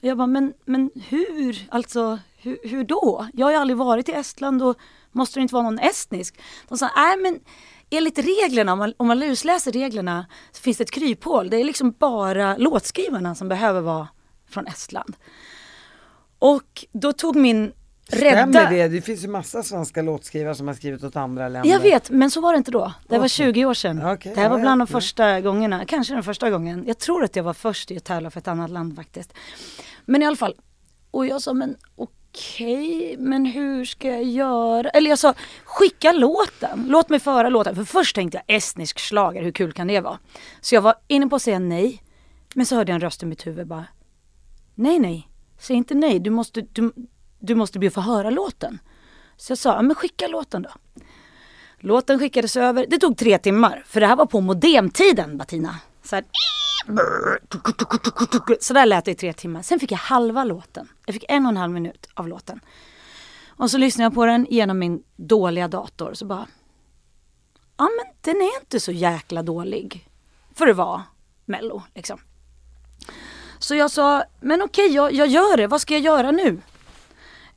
[0.00, 3.26] Och jag bara, men, men hur, alltså hur, hur då?
[3.32, 4.76] Jag har ju aldrig varit i Estland och
[5.12, 6.40] måste det inte vara någon estnisk?
[6.68, 7.40] De sa, nej men
[7.90, 11.50] enligt reglerna, om man, om man lusläser reglerna, så finns det ett kryphål.
[11.50, 14.08] Det är liksom bara låtskrivarna som behöver vara
[14.48, 15.16] från Estland.
[16.38, 17.72] Och då tog min
[18.08, 18.52] rädda...
[18.52, 18.88] Stämmer det?
[18.88, 21.70] Det finns ju massa svenska låtskrivare som har skrivit åt andra länder.
[21.70, 22.92] Jag vet, men så var det inte då.
[23.08, 24.06] Det var 20 år sedan.
[24.06, 26.84] Okej, det här var bland de första gångerna, kanske den första gången.
[26.86, 29.32] Jag tror att jag var först i att tävla för ett annat land faktiskt.
[30.04, 30.54] Men i alla fall.
[31.10, 34.90] Och jag sa, men okej, Okej, men hur ska jag göra?
[34.90, 36.84] Eller jag sa, skicka låten.
[36.88, 37.76] Låt mig föra låten.
[37.76, 40.18] För först tänkte jag estnisk schlager, hur kul kan det vara?
[40.60, 42.02] Så jag var inne på att säga nej.
[42.54, 43.84] Men så hörde jag en röst i mitt huvud bara,
[44.74, 46.92] nej nej, säg inte nej, du måste, du,
[47.38, 48.78] du måste bli få höra låten.
[49.36, 50.70] Så jag sa, men skicka låten då.
[51.78, 55.76] Låten skickades över, det tog tre timmar, för det här var på modemtiden Batina.
[56.02, 56.24] Så, här,
[58.60, 59.62] så där lät det i tre timmar.
[59.62, 60.88] Sen fick jag halva låten.
[61.06, 62.60] Jag fick en och en halv minut av låten.
[63.48, 66.14] Och så lyssnade jag på den genom min dåliga dator.
[66.14, 66.46] Så bara,
[67.76, 70.08] ja men den är inte så jäkla dålig.
[70.54, 71.02] För att vara
[71.44, 72.18] mello liksom.
[73.58, 76.60] Så jag sa, men okej jag, jag gör det, vad ska jag göra nu?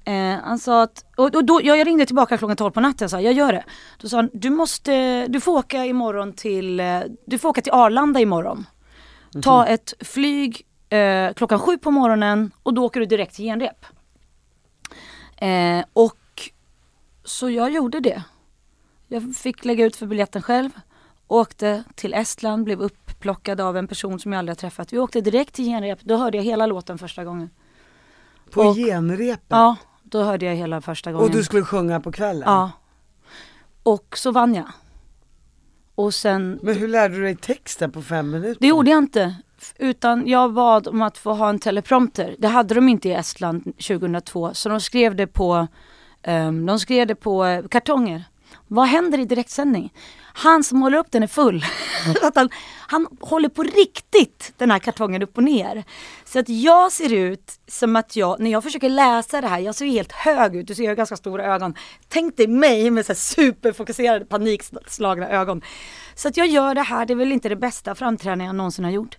[0.04, 3.12] Eh, han sa att, och, och då, jag ringde tillbaka klockan 12 på natten och
[3.12, 3.64] sa jag gör det.
[3.98, 7.72] Då sa han, du måste, du får åka imorgon till, eh, du får åka till
[7.72, 8.66] Arlanda imorgon.
[9.44, 13.86] Ta ett flyg eh, klockan sju på morgonen och då åker du direkt till genrep.
[15.38, 16.18] Eh, och
[17.24, 18.24] så jag gjorde det.
[19.08, 20.70] Jag fick lägga ut för biljetten själv.
[21.28, 24.94] Åkte till Estland, blev upplockad av en person som jag aldrig har träffat.
[24.94, 27.50] Vi åkte direkt till genrep, då hörde jag hela låten första gången.
[28.52, 29.46] På och- genrepet?
[29.48, 31.26] Ja, då hörde jag hela första gången.
[31.30, 32.44] Och du skulle sjunga på kvällen?
[32.46, 32.72] Ja.
[33.84, 34.72] Och så vann jag.
[36.00, 38.58] Och sen, Men hur lärde du dig texten på fem minuter?
[38.60, 39.36] det gjorde jag inte.
[39.78, 42.36] Utan jag bad om att få ha en teleprompter.
[42.38, 44.54] Det hade de inte i Estland 2002.
[44.54, 45.68] Så de skrev det på,
[46.24, 48.24] ehm, de skrev det på eh, kartonger.
[48.68, 49.94] Vad händer i direktsändning?
[50.40, 51.66] Han som håller upp den är full.
[52.22, 52.50] att han,
[52.88, 55.84] han håller på riktigt den här kartongen upp och ner.
[56.26, 59.76] Så att jag ser ut som att jag, när jag försöker läsa det här, jag
[59.76, 61.74] ser ju helt hög ut, du ser jag har ganska stora ögon.
[62.08, 65.62] Tänk dig mig med så här superfokuserade panikslagna ögon.
[66.16, 68.86] Så att jag gör det här, det är väl inte det bästa framträdande jag någonsin
[68.86, 69.18] har gjort.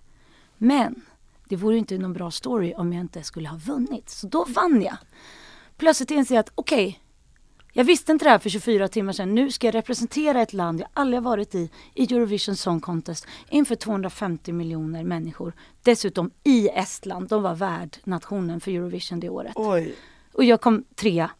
[0.57, 1.01] Men
[1.49, 4.09] det vore ju inte någon bra story om jag inte skulle ha vunnit.
[4.09, 4.97] Så då vann jag.
[5.77, 7.00] Plötsligt inser jag att okej,
[7.73, 9.35] jag visste inte det här för 24 timmar sedan.
[9.35, 13.75] Nu ska jag representera ett land jag aldrig varit i, i Eurovision Song Contest, inför
[13.75, 15.53] 250 miljoner människor.
[15.83, 19.53] Dessutom i Estland, de var värdnationen för Eurovision det året.
[19.55, 19.95] Oj.
[20.33, 21.31] Och jag kom trea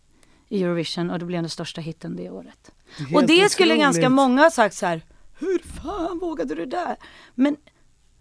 [0.50, 2.72] i Eurovision och det blev den största hitten det året.
[2.98, 3.82] Helt och det skulle otroligt.
[3.82, 5.02] ganska många ha sagt så här,
[5.39, 6.96] hur fan vågade du det där?
[7.36, 7.58] Men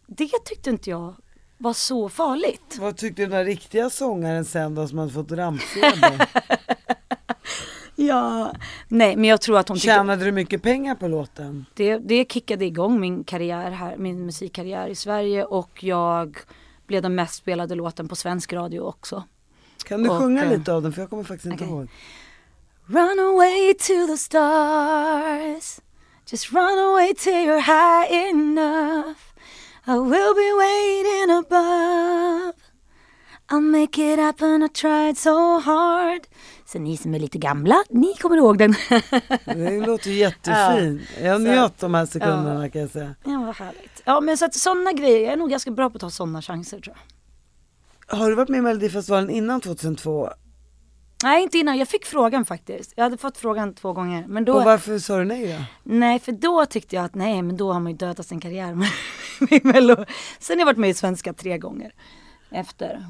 [0.07, 1.14] det tyckte inte jag
[1.59, 2.77] var så farligt.
[2.81, 6.29] Vad tyckte den där riktiga sångaren sen då som hade fått rampfeber?
[7.96, 8.53] Ja,
[8.88, 11.66] nej men jag tror att hon tyckte Tjänade du mycket pengar på låten?
[11.74, 16.38] det, det kickade igång min karriär här, min musikkarriär i Sverige och jag
[16.87, 19.24] blev den mest spelade låten på svensk radio också.
[19.85, 21.76] Kan du Och, sjunga eh, lite av den för jag kommer faktiskt inte okej.
[21.76, 21.88] ihåg.
[22.87, 25.81] Run away to the stars
[26.33, 29.16] Just run away till you're high enough
[29.87, 32.53] I will be waiting above
[33.51, 36.21] I'll make it happen, I tried so hard
[36.67, 38.75] Så ni som är lite gamla, ni kommer ihåg den.
[39.45, 41.03] Det låter ju jättefint.
[41.23, 43.15] Jag njöt de här sekunderna kan jag säga.
[43.25, 44.03] ja, vad härligt.
[44.05, 46.43] Ja, men så att sådana grejer, jag är nog ganska bra på att ta sådana
[46.43, 46.97] chanser tror
[48.09, 48.17] jag.
[48.19, 50.29] Har du varit med i Melodifestivalen innan 2002?
[51.25, 51.79] Nej, inte innan.
[51.79, 52.93] Jag fick frågan faktiskt.
[52.97, 54.25] Jag hade fått frågan två gånger.
[54.29, 55.65] Men då, Och varför sa du nej då?
[55.95, 58.75] nej, för då tyckte jag att nej, men då har man ju dödat sin karriär
[58.75, 58.89] med,
[59.51, 59.97] med Mello.
[60.39, 61.93] Sen har jag varit med i Svenska tre gånger
[62.51, 63.05] efter.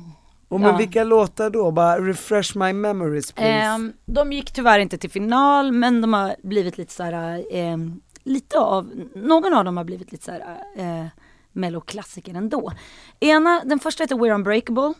[0.50, 0.76] Och med Ja.
[0.76, 1.70] vilka låtar då?
[1.70, 3.50] Bara refresh my memories please.
[3.50, 8.00] Ehm, de gick tyvärr inte till final, men de har blivit lite så här, ehm,
[8.24, 10.40] lite av, någon av dem har blivit lite så här,
[10.76, 11.06] eh,
[11.52, 12.72] melloklassiker ändå.
[13.20, 14.94] Ena, den första heter We're Unbreakable.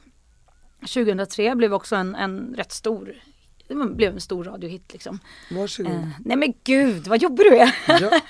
[0.81, 3.15] 2003 blev också en, en rätt stor,
[3.69, 5.19] det blev en stor radiohit liksom.
[5.51, 5.93] Varsågod.
[5.93, 7.75] Eh, nej men gud, vad jobbig du är!
[7.87, 8.21] Ja.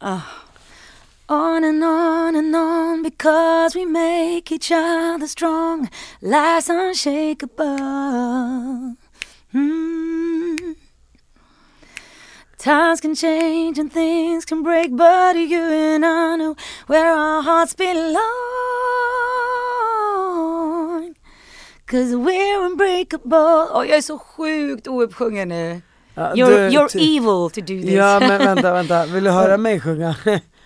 [1.30, 5.88] On and on and on because we make each other strong,
[6.20, 8.96] lies unshakable.
[9.54, 10.74] Mm.
[12.58, 16.56] Times can change and things can break, but you and I know
[16.88, 18.16] where our hearts belong.
[21.86, 23.68] Cause we're unbreakable.
[23.72, 25.80] Åh, jag är så sjukt ouppsjungen nu.
[26.14, 27.90] Ja, You're, du- you're evil to do this.
[27.90, 30.14] Ja men vänta, vänta, vill du höra mig sjunga?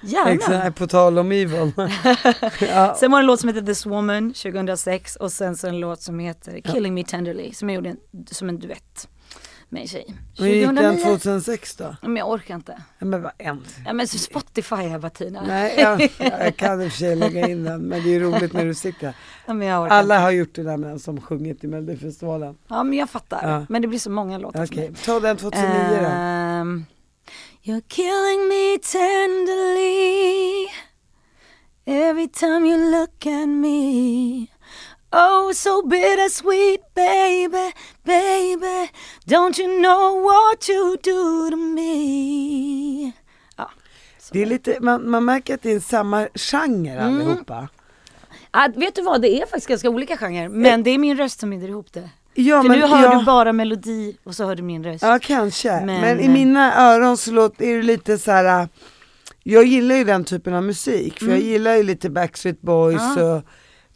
[0.04, 0.30] Gärna.
[0.30, 1.72] Exakt, på tal om evil.
[2.60, 2.94] ja.
[3.00, 6.00] Sen var det en låt som heter This Woman 2006 och sen så en låt
[6.02, 7.96] som heter Killing Me Tenderly som jag gjorde en,
[8.30, 9.08] som en duett
[9.68, 10.14] med en tjej.
[10.38, 11.04] Hur gick den 2009.
[11.04, 11.96] 2006 då?
[12.02, 12.82] Men jag orkar inte.
[12.98, 13.64] Ja, men vad en.
[13.86, 15.42] Ja men så Spotify här Bettina.
[15.46, 18.52] Nej, jag, jag kan i och för sig lägga in den, men det är roligt
[18.52, 19.14] när du sitter.
[19.46, 20.22] Ja, men jag orkar Alla inte.
[20.22, 22.56] har gjort det där med den som sjungit i Melodifestivalen.
[22.68, 23.50] Ja men jag fattar.
[23.50, 23.66] Ja.
[23.68, 25.00] Men det blir så många låtar Okej, mig.
[25.04, 25.68] ta den 2009
[26.00, 26.93] då.
[27.66, 30.68] You're killing me tenderly.
[31.86, 34.48] Every time you look at me.
[35.12, 37.72] Oh, so bittersweet, baby,
[38.04, 38.90] baby.
[39.26, 43.12] Don't you know what you do to me?
[43.56, 43.70] Ja,
[44.18, 44.32] så.
[44.34, 47.14] Det är lite, man, man märker att det är samma genre Mm.
[47.14, 47.68] allihopa.
[48.50, 51.40] Ah, vet du vad, det är faktiskt ganska olika genrer Men det är min röst
[51.40, 54.44] som binder ihop det Ja, För men, nu hör ja, du bara melodi och så
[54.44, 55.72] hör du min röst Ja, kanske.
[55.84, 58.60] Men, Men- i mina öron så låter, är det lite så här.
[58.62, 58.66] äh,
[59.42, 63.18] Jag gillar ju den typen av musik, för jag gillar ju lite Backstreet Boys Mm.
[63.26, 63.34] Ja.
[63.36, 63.42] och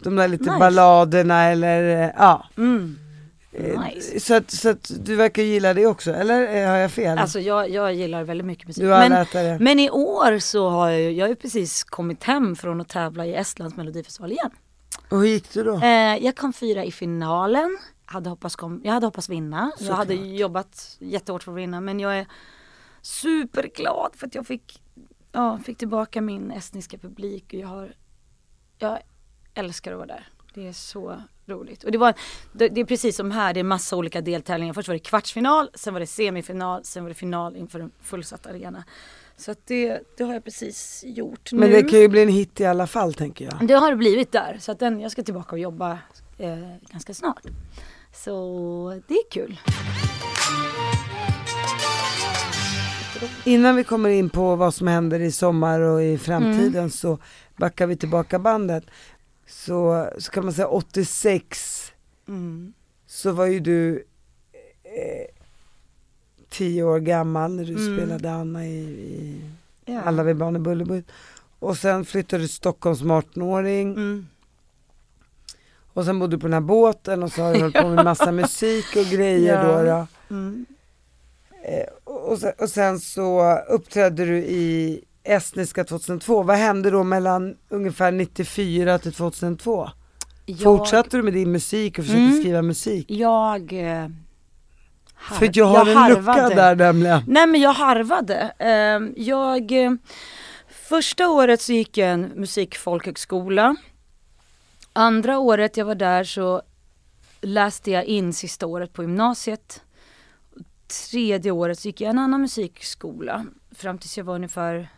[0.03, 0.59] de där lite Nice.
[0.59, 2.47] balladerna eller äh, ja.
[2.57, 2.99] mm.
[3.53, 4.21] Eh, Nice.
[4.21, 7.19] Så, att, så att du verkar gilla det också, eller eh, har jag fel?
[7.19, 8.83] Alltså jag, jag gillar väldigt mycket musik.
[8.83, 9.59] du men, det.
[9.61, 12.89] men i år så har jag, ju- jag har ju precis kommit hem från att
[12.89, 14.51] tävla i Estlands melodifestival igen.
[15.11, 15.75] Och hur gick det då?
[15.77, 17.79] Eh, jag kom fyra i finalen.
[18.11, 19.73] Hade hoppats kom, jag hade hoppats vinna.
[19.81, 22.27] Jag hade jobbat jättehårt för att vinna men jag är
[23.03, 24.83] superglad för att jag fick,
[25.33, 27.93] ja, fick tillbaka min estniska publik och jag har,
[28.79, 28.99] jag
[29.55, 30.29] älskar att vara där.
[30.55, 31.85] Det är så roligt.
[31.85, 32.15] Och det var,
[32.53, 34.75] det, det är precis som här, det är massa olika deltävlingar.
[34.75, 38.47] Först var det kvartsfinal, sen var det semifinal, sen var det final inför en fullsatt
[38.47, 38.85] arena.
[39.37, 41.83] Så att det, det har jag precis gjort Men nu.
[41.83, 43.67] det kan ju bli en hit i alla fall tänker jag.
[43.69, 45.99] Det har det blivit där, så att den, jag ska tillbaka och jobba
[46.39, 46.59] eh,
[46.91, 47.43] ganska snart.
[48.25, 49.61] Så det är kul.
[53.45, 56.91] Innan vi kommer in på vad som händer i sommar och i framtiden Mm.
[56.91, 57.19] så
[57.57, 58.85] backar vi tillbaka bandet.
[59.47, 61.93] Så, så kan man säga 86
[62.29, 62.73] Mm.
[63.07, 64.05] så var ju du
[64.85, 65.27] eh,
[66.49, 67.97] tio år gammal när du Mm.
[67.97, 69.41] spelade Anna i, i
[69.85, 70.01] Ja.
[70.03, 71.07] Alla vi barn i Bullerbutt.
[71.59, 74.27] Och sen flyttade du till Stockholm som 18-åring Mm.
[75.99, 78.05] Och sen bodde du på den här båten och så har du hållit på med
[78.05, 79.73] massa musik och grejer Ja.
[79.73, 79.83] då.
[79.83, 80.07] då.
[80.37, 80.67] Mm.
[81.65, 86.43] Eh, och, sen, och sen så uppträdde du i Estniska 2002.
[86.43, 89.91] Vad hände då mellan ungefär 94 till 2002?
[90.47, 92.41] Jag, Fortsatte du med din musik och försökte Mm.
[92.41, 93.11] skriva musik?
[93.11, 93.73] Jag...
[93.73, 94.09] Eh,
[95.15, 95.99] har, För jag har en lucka
[96.33, 96.55] harvade.
[96.55, 97.23] där nämligen.
[97.27, 98.35] Nej men jag harvade.
[98.59, 99.93] Ehm, jag, eh,
[100.89, 103.77] första året så gick jag en musikfolkhögskola.
[105.01, 106.63] Andra året jag var där så
[107.41, 109.83] läste jag in sista året på gymnasiet.
[111.11, 114.89] Tredje året så gick jag en annan musikskola fram tills jag var ungefär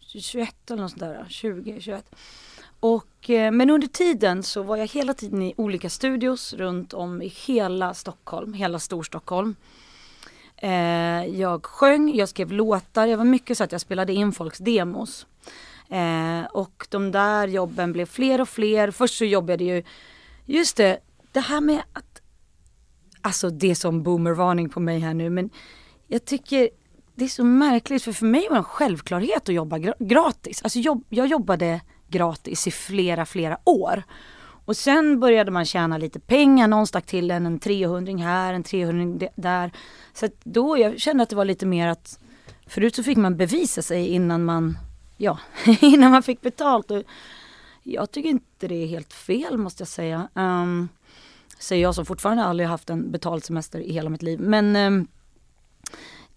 [0.00, 2.14] 21 eller något sånt där, 20, 21.
[2.80, 7.22] Och, eh, men under tiden så var jag hela tiden i olika studios runt om
[7.22, 9.56] i hela Stockholm, hela Storstockholm.
[10.56, 14.58] Eh, jag sjöng, jag skrev låtar, jag var mycket så att jag spelade in folks
[14.58, 15.26] demos.
[15.88, 18.90] Eh, och de där jobben blev fler och fler.
[18.90, 19.82] Först så jobbade jag ju,
[20.44, 20.98] just det,
[21.32, 22.22] det här med att,
[23.20, 25.50] alltså det är som boomervarning på mig här nu men
[26.06, 26.68] jag tycker
[27.14, 30.62] det är så märkligt för för mig var det en självklarhet att jobba gratis.
[30.62, 34.02] Alltså jobb, jag jobbade gratis i flera, flera år.
[34.66, 38.62] Och sen började man tjäna lite pengar, någon stack till en, en 300 här, en
[38.62, 39.72] 300 där.
[40.12, 42.18] Så att då, jag kände att det var lite mer att
[42.66, 44.78] Förut så fick man bevisa sig innan man,
[45.16, 45.38] ja,
[45.80, 46.90] innan man fick betalt.
[46.90, 47.02] Och
[47.82, 50.28] jag tycker inte det är helt fel måste jag säga.
[50.34, 50.88] Um,
[51.58, 54.40] säger jag som fortfarande aldrig haft en betald semester i hela mitt liv.
[54.40, 55.08] Men um,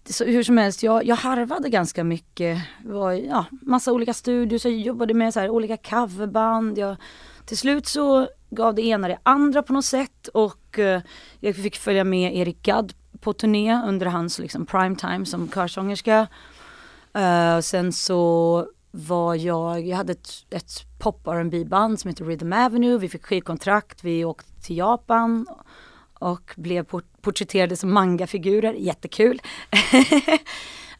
[0.04, 2.58] så, hur som helst, jag, jag harvade ganska mycket.
[2.84, 6.78] Var ja, massa olika studios, jag jobbade med så här, olika coverband.
[6.78, 6.96] Jag,
[7.44, 11.02] till slut så gav det ena det andra på något sätt och eh,
[11.40, 16.26] jag fick följa med Erik Gadd på turné under hans liksom, prime time som körsångerska.
[17.18, 22.24] Uh, och sen så var jag, jag hade ett, ett pop rb band som heter
[22.24, 25.46] Rhythm Avenue, vi fick skivkontrakt, vi åkte till Japan
[26.14, 29.42] och blev port- porträtterade som mangafigurer, jättekul.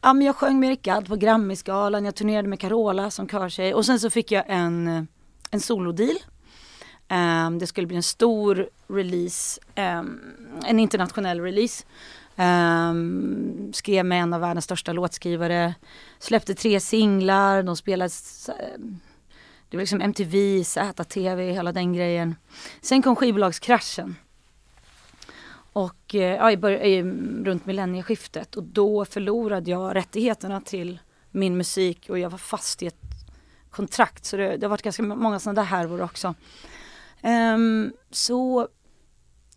[0.03, 3.73] Ja men jag sjöng med Eric Gadd på Grammisgalan, jag turnerade med Carola som körtjej
[3.73, 5.07] och sen så fick jag en,
[5.51, 6.17] en solodeal.
[7.11, 10.19] Um, det skulle bli en stor release, um,
[10.65, 11.85] en internationell release.
[12.41, 15.75] Um, skrev med en av världens största låtskrivare.
[16.19, 18.49] Släppte tre singlar, de spelades
[19.71, 22.35] det var liksom MTV, ZTV, hela den grejen.
[22.81, 24.15] Sen kom skivbolagskraschen.
[25.73, 32.09] Och eh, ja, i bör- runt millennieskiftet och då förlorade jag rättigheterna till min musik
[32.09, 33.01] och jag var fast i ett
[33.69, 36.35] kontrakt så det, det har varit ganska många sådana där härvor också.
[37.23, 38.67] Um, så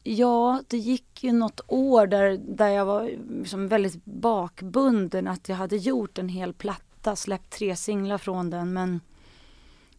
[0.04, 5.56] ja, det gick ju något år där, där jag var liksom väldigt bakbunden att jag
[5.56, 9.00] hade gjort en hel platta, släppt tre singlar från den men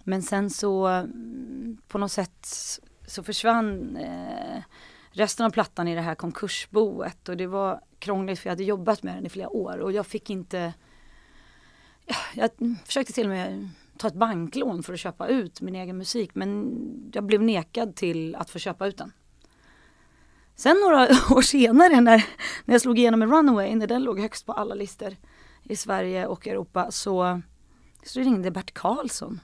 [0.08, 2.48] men sen så mm, på något sätt
[3.08, 4.64] så försvann eh,
[5.12, 9.04] resten av plattan i det här konkursboet och det var krångligt för jag hade jobbat
[9.04, 10.74] med den i flera år och jag fick inte
[12.34, 12.50] Jag
[12.86, 16.76] försökte till och med ta ett banklån för att köpa ut min egen musik men
[17.14, 19.12] jag blev nekad till att få köpa ut den.
[20.56, 21.04] Sen några
[21.36, 22.26] år senare när,
[22.66, 25.16] när jag slog igenom med Runaway, när den låg högst på alla listor
[25.64, 27.42] i Sverige och Europa så,
[28.04, 29.40] så ringde Bert Karlsson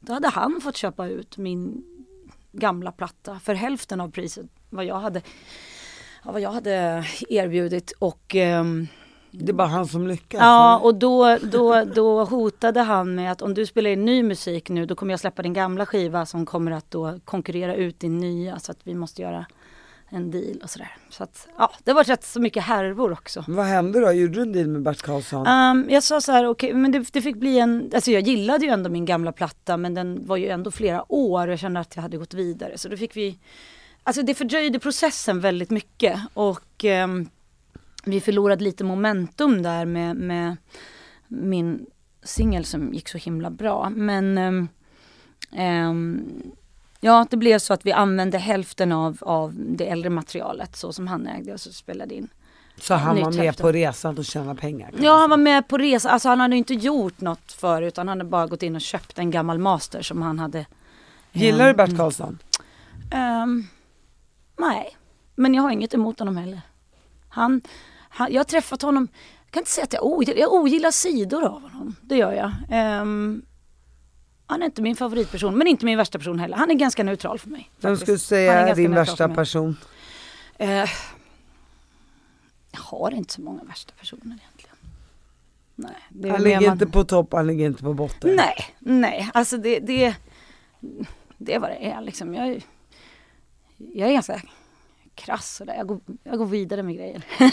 [0.00, 1.84] då hade han fått köpa ut min
[2.52, 5.22] gamla platta för hälften av priset vad jag hade,
[6.22, 8.88] vad jag hade erbjudit och um,
[9.30, 10.38] det är bara han som lyckas.
[10.40, 14.68] Ja och då, då, då hotade han med att om du spelar in ny musik
[14.68, 18.18] nu då kommer jag släppa din gamla skiva som kommer att då konkurrera ut din
[18.18, 19.46] nya så att vi måste göra
[20.08, 20.96] en deal och sådär.
[21.10, 23.44] Så att ja, det var rätt så mycket härvor också.
[23.48, 24.12] Vad hände då?
[24.12, 25.46] Gjorde du en deal med Bert Karlsson?
[25.46, 28.22] Um, jag sa så här, okej okay, men det, det, fick bli en, alltså jag
[28.22, 31.58] gillade ju ändå min gamla platta men den var ju ändå flera år och jag
[31.58, 32.78] kände att jag hade gått vidare.
[32.78, 33.38] Så då fick vi,
[34.02, 37.28] alltså det fördröjde processen väldigt mycket och um,
[38.04, 40.56] vi förlorade lite momentum där med, med
[41.28, 41.86] min
[42.22, 43.90] singel som gick så himla bra.
[43.90, 44.68] Men um,
[47.06, 51.06] Ja, det blev så att vi använde hälften av, av det äldre materialet så som
[51.06, 52.28] han ägde och så spelade in.
[52.80, 53.64] Så han var med hälften.
[53.64, 54.90] på resan och tjänade pengar?
[54.98, 56.12] Ja, han var med på resan.
[56.12, 59.18] Alltså han hade inte gjort något för utan han hade bara gått in och köpt
[59.18, 60.66] en gammal master som han hade.
[61.32, 62.38] Gillar um, du Bert Karlsson?
[63.42, 63.68] Um,
[64.58, 64.96] nej,
[65.34, 66.60] men jag har inget emot honom heller.
[67.28, 67.60] Han,
[68.08, 69.08] han, jag har träffat honom,
[69.44, 71.96] jag kan inte säga att jag ogillar, jag ogillar sidor av honom.
[72.02, 73.02] Det gör jag.
[73.02, 73.45] Um,
[74.46, 76.56] han är inte min favoritperson men inte min värsta person heller.
[76.56, 77.70] Han är ganska neutral för mig.
[77.80, 79.76] Vem skulle du säga är din värsta person?
[80.58, 80.90] Eh,
[82.72, 84.76] jag har inte så många värsta personer egentligen.
[85.74, 86.72] Nej, han ligger man...
[86.72, 88.36] inte på topp, han ligger inte på botten.
[88.36, 90.14] Nej, nej, alltså det, det,
[91.38, 92.34] det är vad det är liksom.
[92.34, 92.66] Jag,
[93.76, 94.40] jag är ganska
[95.14, 95.74] krass sådär.
[95.74, 97.24] Jag går, jag går vidare med grejer.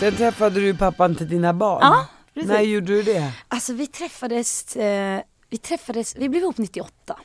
[0.00, 1.78] Sen träffade du pappan till dina barn.
[1.82, 2.48] Ja, Precis.
[2.50, 3.32] När gjorde du det?
[3.48, 7.16] Alltså vi träffades, eh, vi träffades, vi blev ihop 98.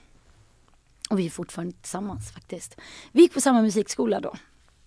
[1.09, 2.77] Och vi är fortfarande tillsammans faktiskt.
[3.11, 4.33] Vi gick på samma musikskola då.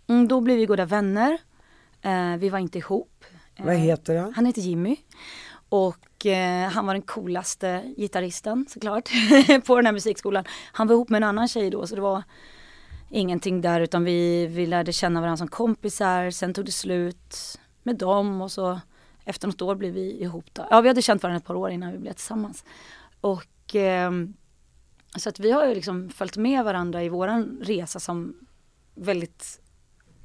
[0.08, 1.38] Mm, då blev vi goda vänner.
[2.02, 3.24] Eh, vi var inte ihop.
[3.56, 4.34] Eh, Vad heter han?
[4.34, 4.96] Han heter Jimmy.
[5.68, 9.10] Och eh, han var den coolaste gitarristen såklart
[9.66, 10.44] på den här musikskolan.
[10.72, 12.22] Han var ihop med en annan tjej då så det var
[13.10, 16.30] ingenting där utan vi, vi lärde känna varandra som kompisar.
[16.30, 18.80] Sen tog det slut med dem och så
[19.30, 20.66] efter något år blev vi ihop då.
[20.70, 22.64] Ja vi hade känt varandra ett par år innan vi blev tillsammans.
[23.20, 24.10] Och eh,
[25.16, 28.34] så att vi har ju liksom följt med varandra i våran resa som
[28.94, 29.60] väldigt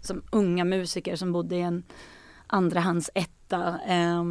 [0.01, 1.83] som unga musiker som bodde i en
[2.47, 4.23] andrahandsetta eh,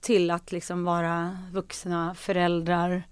[0.00, 3.02] till att liksom vara vuxna föräldrar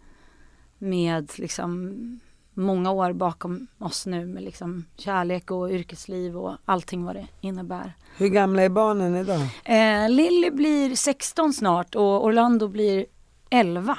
[0.78, 2.20] med liksom
[2.57, 7.93] många år bakom oss nu med liksom kärlek och yrkesliv och allting vad det innebär.
[8.17, 9.41] Hur gamla är barnen idag?
[9.65, 13.07] Eh, Lilly blir 16 snart och Orlando blir
[13.51, 13.99] 11.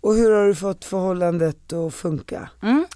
[0.00, 2.48] Och hur har du fått förhållandet att funka?
[2.62, 2.86] Mm.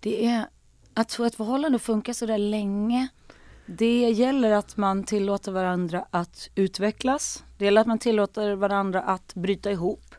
[0.00, 0.46] Det är
[0.94, 3.08] att få ett förhållande att funka så där länge
[3.66, 7.44] det gäller att man tillåter varandra att utvecklas.
[7.58, 10.14] Det gäller att man tillåter varandra att bryta ihop.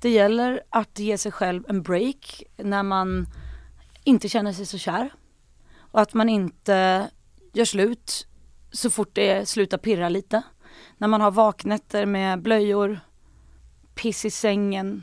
[0.00, 3.26] Det gäller att ge sig själv en break när man
[4.10, 5.10] inte känner sig så kär.
[5.76, 7.10] Och att man inte
[7.52, 8.26] gör slut
[8.72, 10.42] så fort det slutar pirra lite.
[10.98, 13.00] När man har vaknätter med blöjor,
[13.94, 15.02] piss i sängen,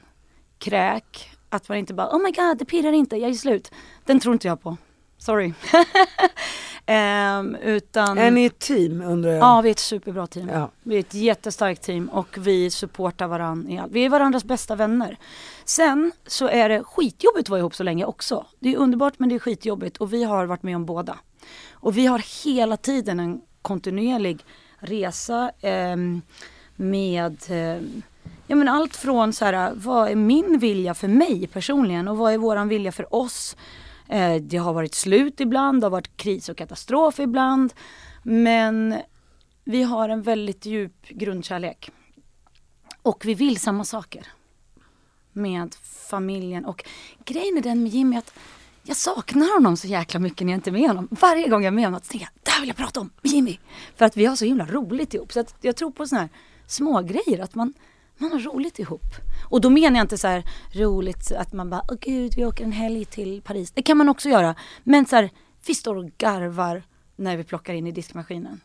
[0.58, 1.32] kräk.
[1.50, 3.72] Att man inte bara oh my god det pirrar inte, jag är slut.
[4.06, 4.78] Den tror inte jag på.
[5.18, 5.54] Sorry.
[6.88, 8.18] um, utan...
[8.18, 9.42] Är ni ett team undrar jag?
[9.42, 10.50] Ja vi är ett superbra team.
[10.54, 10.70] Ja.
[10.84, 13.88] Vi är ett jättestarkt team och vi supportar varandra.
[13.92, 15.18] Vi är varandras bästa vänner.
[15.66, 18.46] Sen så är det skitjobbigt att vara ihop så länge också.
[18.60, 21.18] Det är underbart men det är skitjobbigt och vi har varit med om båda.
[21.72, 24.46] Och vi har hela tiden en kontinuerlig
[24.80, 25.96] resa eh,
[26.76, 27.82] med eh,
[28.48, 32.34] ja, men allt från så här, vad är min vilja för mig personligen och vad
[32.34, 33.56] är våran vilja för oss?
[34.10, 37.74] Eh, det har varit slut ibland, det har varit kris och katastrof ibland.
[38.24, 38.96] Men
[39.64, 41.92] vi har en väldigt djup grundkärlek.
[43.02, 44.28] Och vi vill samma saker.
[45.34, 45.76] Med
[46.10, 46.84] familjen och
[47.26, 48.34] grejen är den med Jimmy att
[48.84, 51.08] jag saknar honom så jäkla mycket när jag inte är med honom.
[51.12, 53.10] Varje gång jag är med honom så tänker jag, det här vill jag prata om
[53.22, 53.58] med Jimmy.
[53.96, 55.34] För att vi har så himla roligt ihop.
[55.34, 56.30] Så att jag tror på sådana här
[56.68, 57.40] smågrejer.
[57.40, 57.74] att man,
[58.18, 59.16] man har roligt ihop.
[59.50, 62.64] Och då menar jag inte så här roligt att man bara, åh gud vi åker
[62.64, 63.72] en helg till Paris.
[63.72, 64.56] Det kan man också göra.
[64.84, 65.30] Men så här,
[65.66, 66.84] vi står och garvar
[67.16, 68.62] när vi plockar in i diskmaskinen.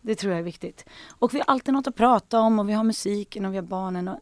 [0.00, 0.84] Det tror jag är viktigt.
[1.08, 3.62] Och vi har alltid något att prata om och vi har musiken och vi har
[3.62, 4.08] barnen.
[4.08, 4.20] Och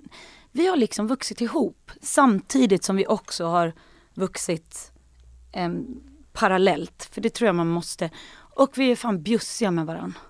[0.53, 3.73] vi har liksom vuxit ihop samtidigt som vi också har
[4.15, 4.93] vuxit
[5.53, 5.71] eh,
[6.33, 7.09] parallellt.
[7.13, 8.11] För det tror jag man måste.
[8.35, 10.21] Och vi är fan bjussiga med varandra.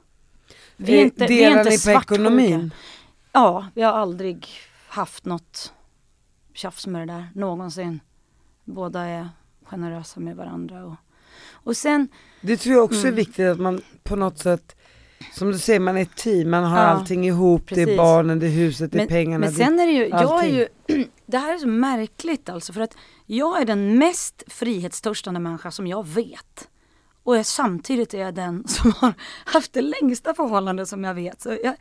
[0.77, 2.71] Vi är Eh, inte, vi delar är inte ni på ekonomin?
[3.37, 4.49] Ja, vi har aldrig
[4.89, 5.73] haft något
[6.55, 8.01] tjafs med det där någonsin.
[8.65, 9.29] Båda är
[9.65, 10.85] generösa med varandra.
[10.85, 10.95] Och,
[11.53, 12.09] och sen,
[12.41, 13.13] Det tror jag också Mm.
[13.13, 14.77] är viktigt att man på något sätt,
[15.35, 17.97] som du säger, man är ett team, man har Ja, allting ihop, det är precis.
[17.99, 19.39] barnen, det är huset, det är men, pengarna.
[19.47, 20.55] men sen är det ju, jag är allting.
[20.55, 20.69] ju,
[21.27, 25.87] det här är så märkligt alltså för att jag är den mest frihetstörstande människa som
[25.87, 26.69] jag vet.
[27.23, 29.15] Och jag, samtidigt är jag den som har
[29.45, 31.41] haft det längsta förhållandet som jag vet.
[31.43, 31.75] Så jag,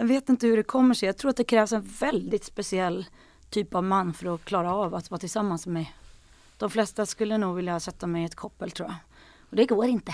[0.00, 1.06] jag vet inte hur det kommer sig.
[1.06, 3.06] Jag tror att det krävs en väldigt speciell
[3.50, 5.94] typ av man för att klara av att vara tillsammans med mig.
[6.58, 8.96] De flesta skulle nog vilja sätta mig i ett koppel tror jag.
[9.50, 10.12] Och det går inte.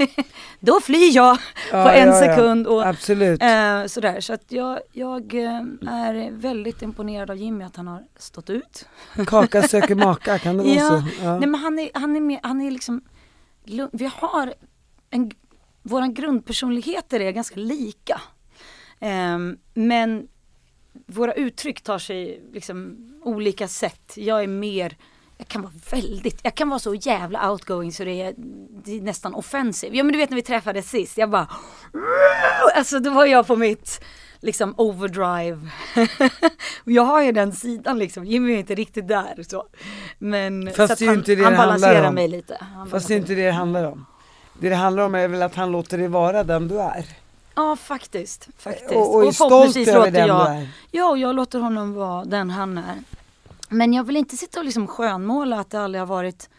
[0.60, 1.38] Då flyr jag
[1.72, 2.66] Ja, på en ja, sekund.
[2.66, 3.42] Och, Absolut.
[3.42, 8.04] Eh, sådär, så att jag, jag eh, är väldigt imponerad av Jimmy att han har
[8.16, 8.88] stått ut.
[9.26, 11.24] Kaka söker maka, kan det vara Ja, så?
[11.24, 11.38] Ja.
[11.38, 13.02] Nej men han är, han är, med, han är liksom,
[13.92, 14.54] vi har
[15.10, 15.30] en,
[15.82, 18.20] våra grundpersonligheter är ganska lika.
[19.00, 20.28] Ehm, men
[21.06, 24.12] våra uttryck tar sig liksom olika sätt.
[24.16, 24.96] Jag är mer,
[25.38, 28.34] jag kan vara väldigt, jag kan vara så jävla outgoing så det är,
[28.84, 29.96] det är nästan offensive.
[29.96, 31.48] Ja men du vet när vi träffades sist, jag bara
[32.76, 34.00] Alltså då var jag på mitt
[34.40, 35.68] liksom overdrive.
[36.84, 39.66] Jag har ju den sidan liksom, Jimmy är inte riktigt där så.
[40.18, 42.14] Men Fast så det är han, inte det han det balanserar om.
[42.14, 42.58] mig lite.
[42.60, 44.06] Han Fast det är inte det det handlar om.
[44.60, 47.04] Det det handlar om är väl att han låter dig vara den du är.
[47.54, 48.92] Ja faktiskt, faktiskt.
[48.92, 50.68] Och, och stolt förhoppningsvis låter jag.
[50.90, 52.98] Ja, och jag låter honom vara den han är.
[53.68, 56.50] Men jag vill inte sitta och liksom skönmåla att det aldrig har varit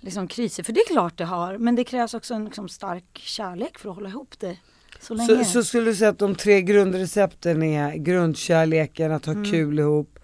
[0.00, 1.58] liksom kriser, för det är klart det har.
[1.58, 4.56] Men det krävs också en liksom stark kärlek för att hålla ihop det
[5.00, 5.44] så länge.
[5.44, 9.50] Så, så skulle du säga att de tre grundrecepten är grundkärleken, att ha Mm.
[9.50, 10.18] kul ihop.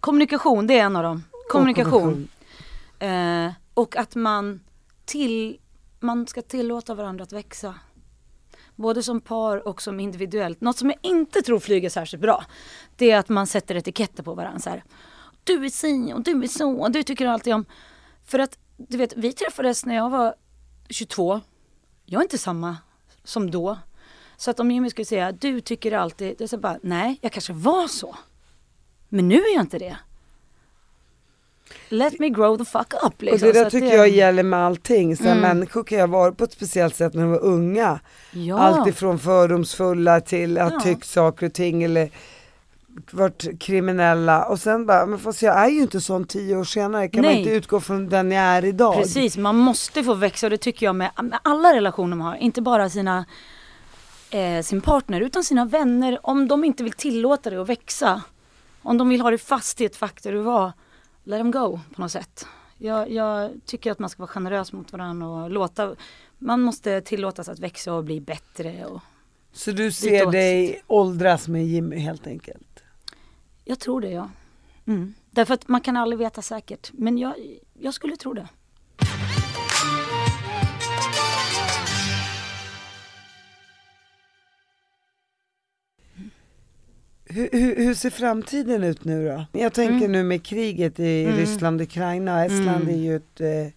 [0.00, 1.22] Kommunikation, det är en av dem.
[1.32, 2.28] och Kommunikation.
[2.98, 4.60] Eh, och att man,
[5.04, 5.58] till,
[6.00, 7.74] man ska tillåta varandra att växa.
[8.78, 10.60] Både som par och som individuellt.
[10.60, 12.44] Något som jag inte tror flyger särskilt bra.
[12.96, 14.60] Det är att man sätter etiketter på varandra.
[14.60, 14.84] Så här.
[15.44, 17.64] Du är si och du är så och du tycker alltid om.
[18.24, 20.34] För att du vet, vi träffades när jag var
[20.90, 21.40] 22.
[22.04, 22.76] Jag är inte samma
[23.24, 23.78] som då.
[24.36, 27.32] Så att om Jimmy skulle säga du tycker alltid, det är så bara nej jag
[27.32, 28.16] kanske var så.
[29.08, 29.98] Men nu är jag inte det.
[31.88, 33.48] Let me grow the fuck up Och liksom.
[33.48, 35.16] det där tycker jag gäller med allting.
[35.16, 35.38] Så Mm.
[35.38, 38.00] Människor kan ju varit på ett speciellt sätt när de var unga.
[38.30, 38.58] Ja.
[38.58, 40.80] Allt ifrån fördomsfulla till att Ja.
[40.80, 42.10] tycka saker och ting eller
[43.10, 47.08] varit kriminella och sen bara, men fast jag är ju inte sån tio år senare,
[47.08, 47.38] kan man Nej.
[47.40, 48.94] inte utgå från den jag är idag?
[48.94, 52.36] Precis, man måste få växa och det tycker jag med, med alla relationer man har.
[52.36, 53.24] Inte bara sina,
[54.30, 56.18] eh, sin partner utan sina vänner.
[56.22, 58.22] Om de inte vill tillåta det att växa.
[58.82, 60.72] Om de vill ha det fast i ett fack där du var.
[61.28, 62.46] Let them go på något sätt.
[62.78, 65.94] Jag, jag tycker att man ska vara generös mot varandra och låta
[66.38, 68.86] man måste tillåtas att växa och bli bättre.
[68.86, 69.00] Och
[69.52, 72.82] Så du ser dig åldras med Jimmy helt enkelt?
[73.64, 74.30] jag tror det ja.
[74.86, 75.14] Mm.
[75.30, 76.90] Därför att man kan aldrig veta säkert.
[76.92, 77.34] Men jag,
[77.78, 78.48] jag skulle tro det.
[87.30, 89.58] Hur, hur, hur ser framtiden ut nu då?
[89.60, 90.12] Jag tänker Mm.
[90.12, 91.36] nu med kriget i Mm.
[91.36, 92.88] Ryssland och Ukraina, Estland Mm.
[92.88, 93.72] är ju ett eh,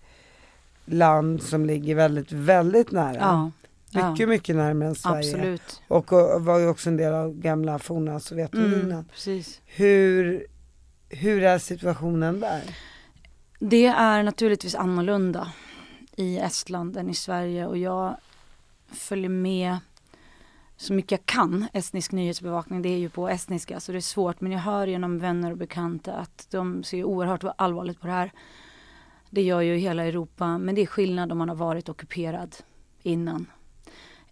[0.86, 3.16] land som ligger väldigt, väldigt nära.
[3.20, 3.52] Ja,
[3.94, 4.28] Mycket, ja.
[4.28, 5.18] mycket närmare än Sverige.
[5.36, 5.82] absolut.
[5.88, 8.92] Och, och var ju också en del av gamla forna Sovjetunionen.
[8.92, 9.62] Mm, precis.
[9.66, 10.46] Hur,
[11.10, 12.62] hur är situationen där?
[13.60, 15.52] Det är naturligtvis annorlunda
[16.16, 18.18] i Estland än i Sverige och jag
[18.94, 19.78] följer med
[20.82, 21.68] så mycket jag kan.
[21.74, 25.20] Estnisk nyhetsbevakning, det är ju på estniska så det är svårt men jag hör genom
[25.20, 28.32] vänner och bekanta att de ser oerhört allvarligt på det här.
[29.30, 32.56] Det gör ju hela Europa men det är skillnad om man har varit ockuperad
[33.02, 33.46] innan.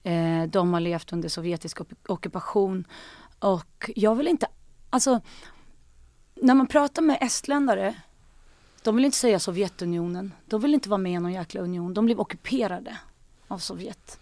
[0.03, 2.87] Eh, de har levt under sovjetisk ockupation.
[3.39, 4.47] Och jag vill inte,
[4.89, 5.21] alltså
[6.35, 7.95] när man pratar med estländare,
[8.83, 10.33] de vill inte säga Sovjetunionen.
[10.45, 11.93] De vill inte vara med i någon jäkla union.
[11.93, 12.97] De blev ockuperade
[13.47, 14.19] av Sovjet.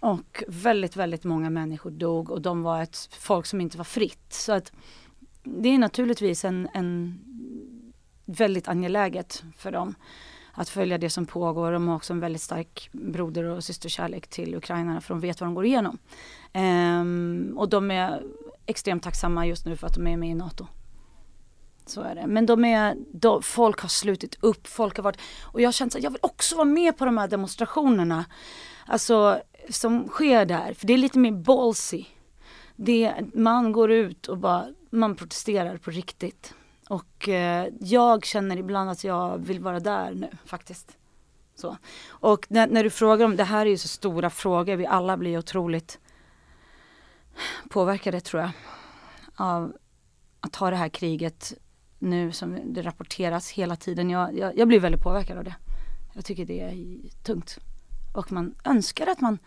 [0.00, 4.32] Och väldigt, väldigt många människor dog och de var ett folk som inte var fritt.
[4.32, 4.72] Så att
[5.42, 7.20] det är naturligtvis en, en
[8.24, 9.94] väldigt angeläget för dem
[10.52, 11.72] att följa det som pågår.
[11.72, 15.48] De har också en väldigt stark broder och systerkärlek till ukrainarna för de vet vad
[15.48, 15.98] de går igenom.
[16.52, 18.22] Ehm, och de är
[18.66, 20.66] extremt tacksamma just nu för att de är med i NATO.
[21.86, 22.26] Så är det.
[22.26, 25.96] Men de är, de, folk har slutit upp, folk har varit, och jag har känt
[25.96, 28.24] att jag vill också vara med på de här demonstrationerna.
[28.86, 32.04] Alltså som sker där, för det är lite mer ballsy.
[32.76, 36.54] Det, man går ut och bara, man protesterar på riktigt.
[36.88, 40.96] Och eh, jag känner ibland att jag vill vara där nu faktiskt.
[41.54, 41.76] Så.
[42.08, 45.16] Och när, när, du frågar om, det här är ju så stora frågor, vi alla
[45.16, 45.98] blir otroligt
[47.68, 48.50] påverkade tror jag.
[49.36, 49.76] Av
[50.40, 51.54] att ha det här kriget
[51.98, 54.10] nu som det rapporteras hela tiden.
[54.10, 55.54] Jag, jag, jag blir väldigt påverkad av det.
[56.14, 57.58] Jag tycker det är tungt.
[58.16, 59.38] Och man önskar att man,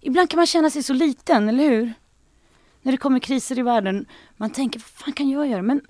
[0.00, 1.92] ibland kan man känna sig så liten, eller hur?
[2.82, 5.62] När det kommer kriser i världen, man tänker vad fan kan jag göra?
[5.62, 5.80] Men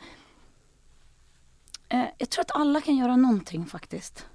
[1.89, 4.27] eh, jag tror att alla kan göra någonting faktiskt.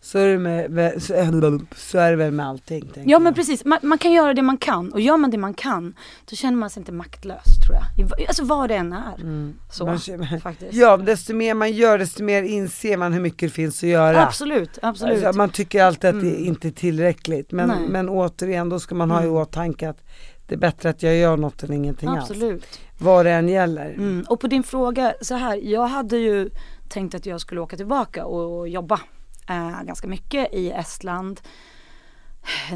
[0.00, 2.90] Så är det, med, så är det väl med allting.
[2.94, 3.22] Ja jag.
[3.22, 5.94] men precis, man, man, kan göra det man kan och gör man det man kan
[6.30, 8.28] då känner man sig inte maktlös tror jag.
[8.28, 9.14] Alltså vad det än är.
[9.14, 9.54] Mm.
[9.70, 9.98] Så, man,
[10.42, 10.74] faktiskt.
[10.74, 14.26] Ja, desto mer man gör desto mer inser man hur mycket det finns att göra.
[14.26, 15.24] Absolut, absolut.
[15.24, 16.30] Alltså, man tycker alltid att mm.
[16.30, 19.36] det inte är tillräckligt men, men återigen då ska man ha i mm.
[19.36, 20.02] åtanke att
[20.46, 22.62] det är bättre att jag gör något än ingenting absolut.
[22.62, 22.80] alls.
[22.98, 23.90] Vad det än gäller.
[23.90, 24.24] Mm.
[24.28, 26.50] Och på din fråga så här, jag hade ju
[26.88, 29.00] tänkt att jag skulle åka tillbaka och jobba
[29.48, 31.40] eh, ganska mycket i Estland.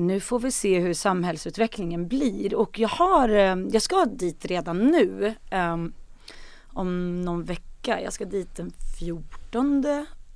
[0.01, 4.79] Nu får vi se hur samhällsutvecklingen blir och jag har, eh, jag ska dit redan
[4.79, 5.77] nu eh,
[6.73, 8.01] om någon vecka.
[8.01, 9.85] Jag ska dit den 14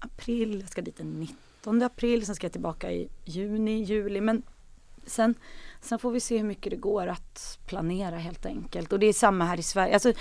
[0.01, 4.21] april, jag ska dit den 19 april, sen ska jag tillbaka i juni, juli.
[4.21, 4.43] Men
[5.07, 5.35] sen,
[5.81, 8.93] sen får vi se hur mycket det går att planera helt enkelt.
[8.93, 9.95] Och det är samma här i Sverige.
[9.95, 10.13] Alltså,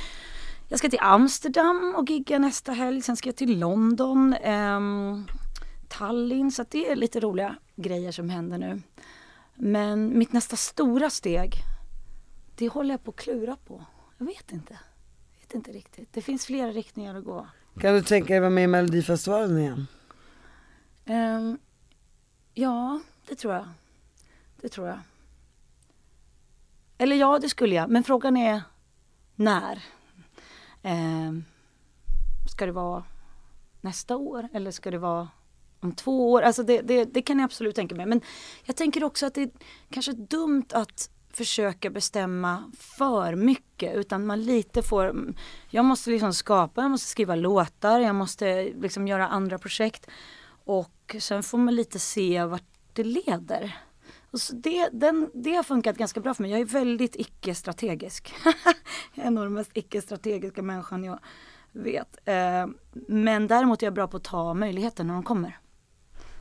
[0.70, 4.36] jag ska till Amsterdam och gigga nästa helg, sen ska jag till London.
[4.46, 5.28] Um,
[5.88, 6.52] Tallinn.
[6.52, 8.82] Så det är lite roliga grejer som händer nu.
[9.56, 11.54] Men mitt nästa stora steg,
[12.56, 13.86] det håller jag på att klura på.
[14.18, 14.80] Jag vet inte.
[15.34, 16.14] Jag vet inte riktigt.
[16.14, 17.48] Det finns flera riktningar att gå.
[17.80, 19.88] Kan du tänka dig att vara med i Melodifestivalen igen?
[21.06, 21.60] Um,
[22.54, 23.68] ja, det tror jag.
[24.62, 25.00] Det tror jag.
[26.98, 27.90] Eller ja, det skulle jag.
[27.90, 28.62] Men frågan är
[29.36, 29.84] när.
[30.84, 31.46] Um,
[32.50, 33.04] ska det vara
[33.82, 35.28] nästa år eller ska det vara
[35.86, 36.42] om två år.
[36.42, 38.06] Alltså det, det, det, kan jag absolut tänka mig.
[38.06, 38.22] Men
[38.64, 39.50] jag tänker också att det är
[39.90, 45.34] kanske dumt att försöka bestämma för mycket utan man lite får,
[45.70, 50.08] jag måste liksom skapa, jag måste skriva låtar, jag måste liksom göra andra projekt
[50.66, 52.64] och sen får man lite se vart
[52.94, 53.78] det leder.
[54.32, 56.52] Och så det, den, det har funkat ganska bra för mig.
[56.52, 58.34] Jag är väldigt icke-strategisk.
[59.14, 61.20] jag är nog den mest icke-strategiska människan jag
[61.72, 62.18] vet.
[62.26, 62.68] Eh,
[63.08, 65.60] men däremot är jag bra på att ta möjligheter när de kommer.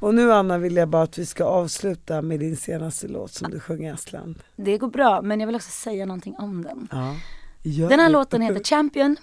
[0.04, 3.50] Och nu Anna vill jag bara att vi ska avsluta med din senaste låt som
[3.50, 4.42] du sjöng i Estland.
[4.56, 6.88] Det går bra men jag vill också säga någonting om den.
[7.62, 7.88] Ja.
[7.88, 9.16] Den här låten heter Champion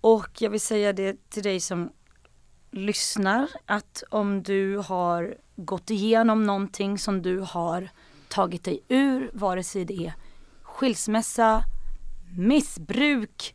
[0.00, 1.90] och jag vill säga det till dig som
[2.70, 7.88] lyssnar att om du har gått igenom någonting som du har
[8.28, 10.12] tagit dig ur, vare sig det är
[10.62, 11.62] skilsmässa,
[12.36, 13.54] missbruk,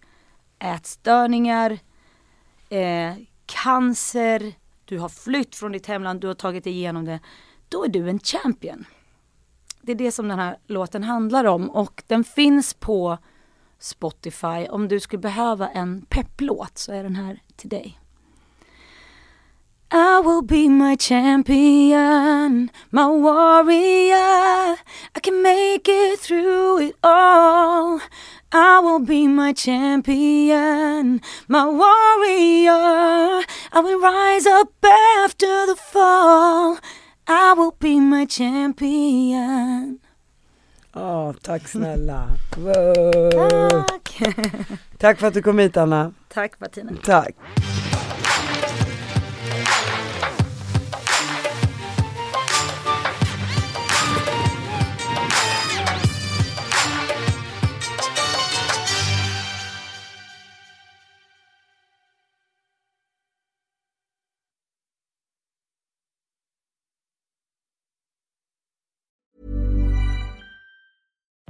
[0.59, 1.79] ätstörningar,
[2.69, 3.13] eh,
[3.45, 4.53] cancer,
[4.87, 7.19] du har flytt från ditt hemland, du har tagit dig igenom det.
[7.69, 8.85] Då är du en champion.
[9.81, 13.17] Det är det som den här låten handlar om och den finns på
[13.79, 14.67] Spotify.
[14.69, 17.99] Om du skulle behöva en pepplåt så är den här till dig.
[19.89, 24.75] I will be my champion, my warrior.
[25.15, 28.01] I can make it through it all.
[28.51, 33.43] I will be my champion, my warrior.
[33.71, 34.73] I will rise up
[35.23, 36.79] after the fall.
[37.25, 39.99] I will be my champion.
[40.93, 42.37] oh, tack snälla.
[42.57, 43.83] Wow.
[43.83, 44.35] Tack.
[44.97, 46.13] tack för att du kom hit Anna.
[46.27, 46.91] Tack Martina.
[47.03, 47.35] Tack.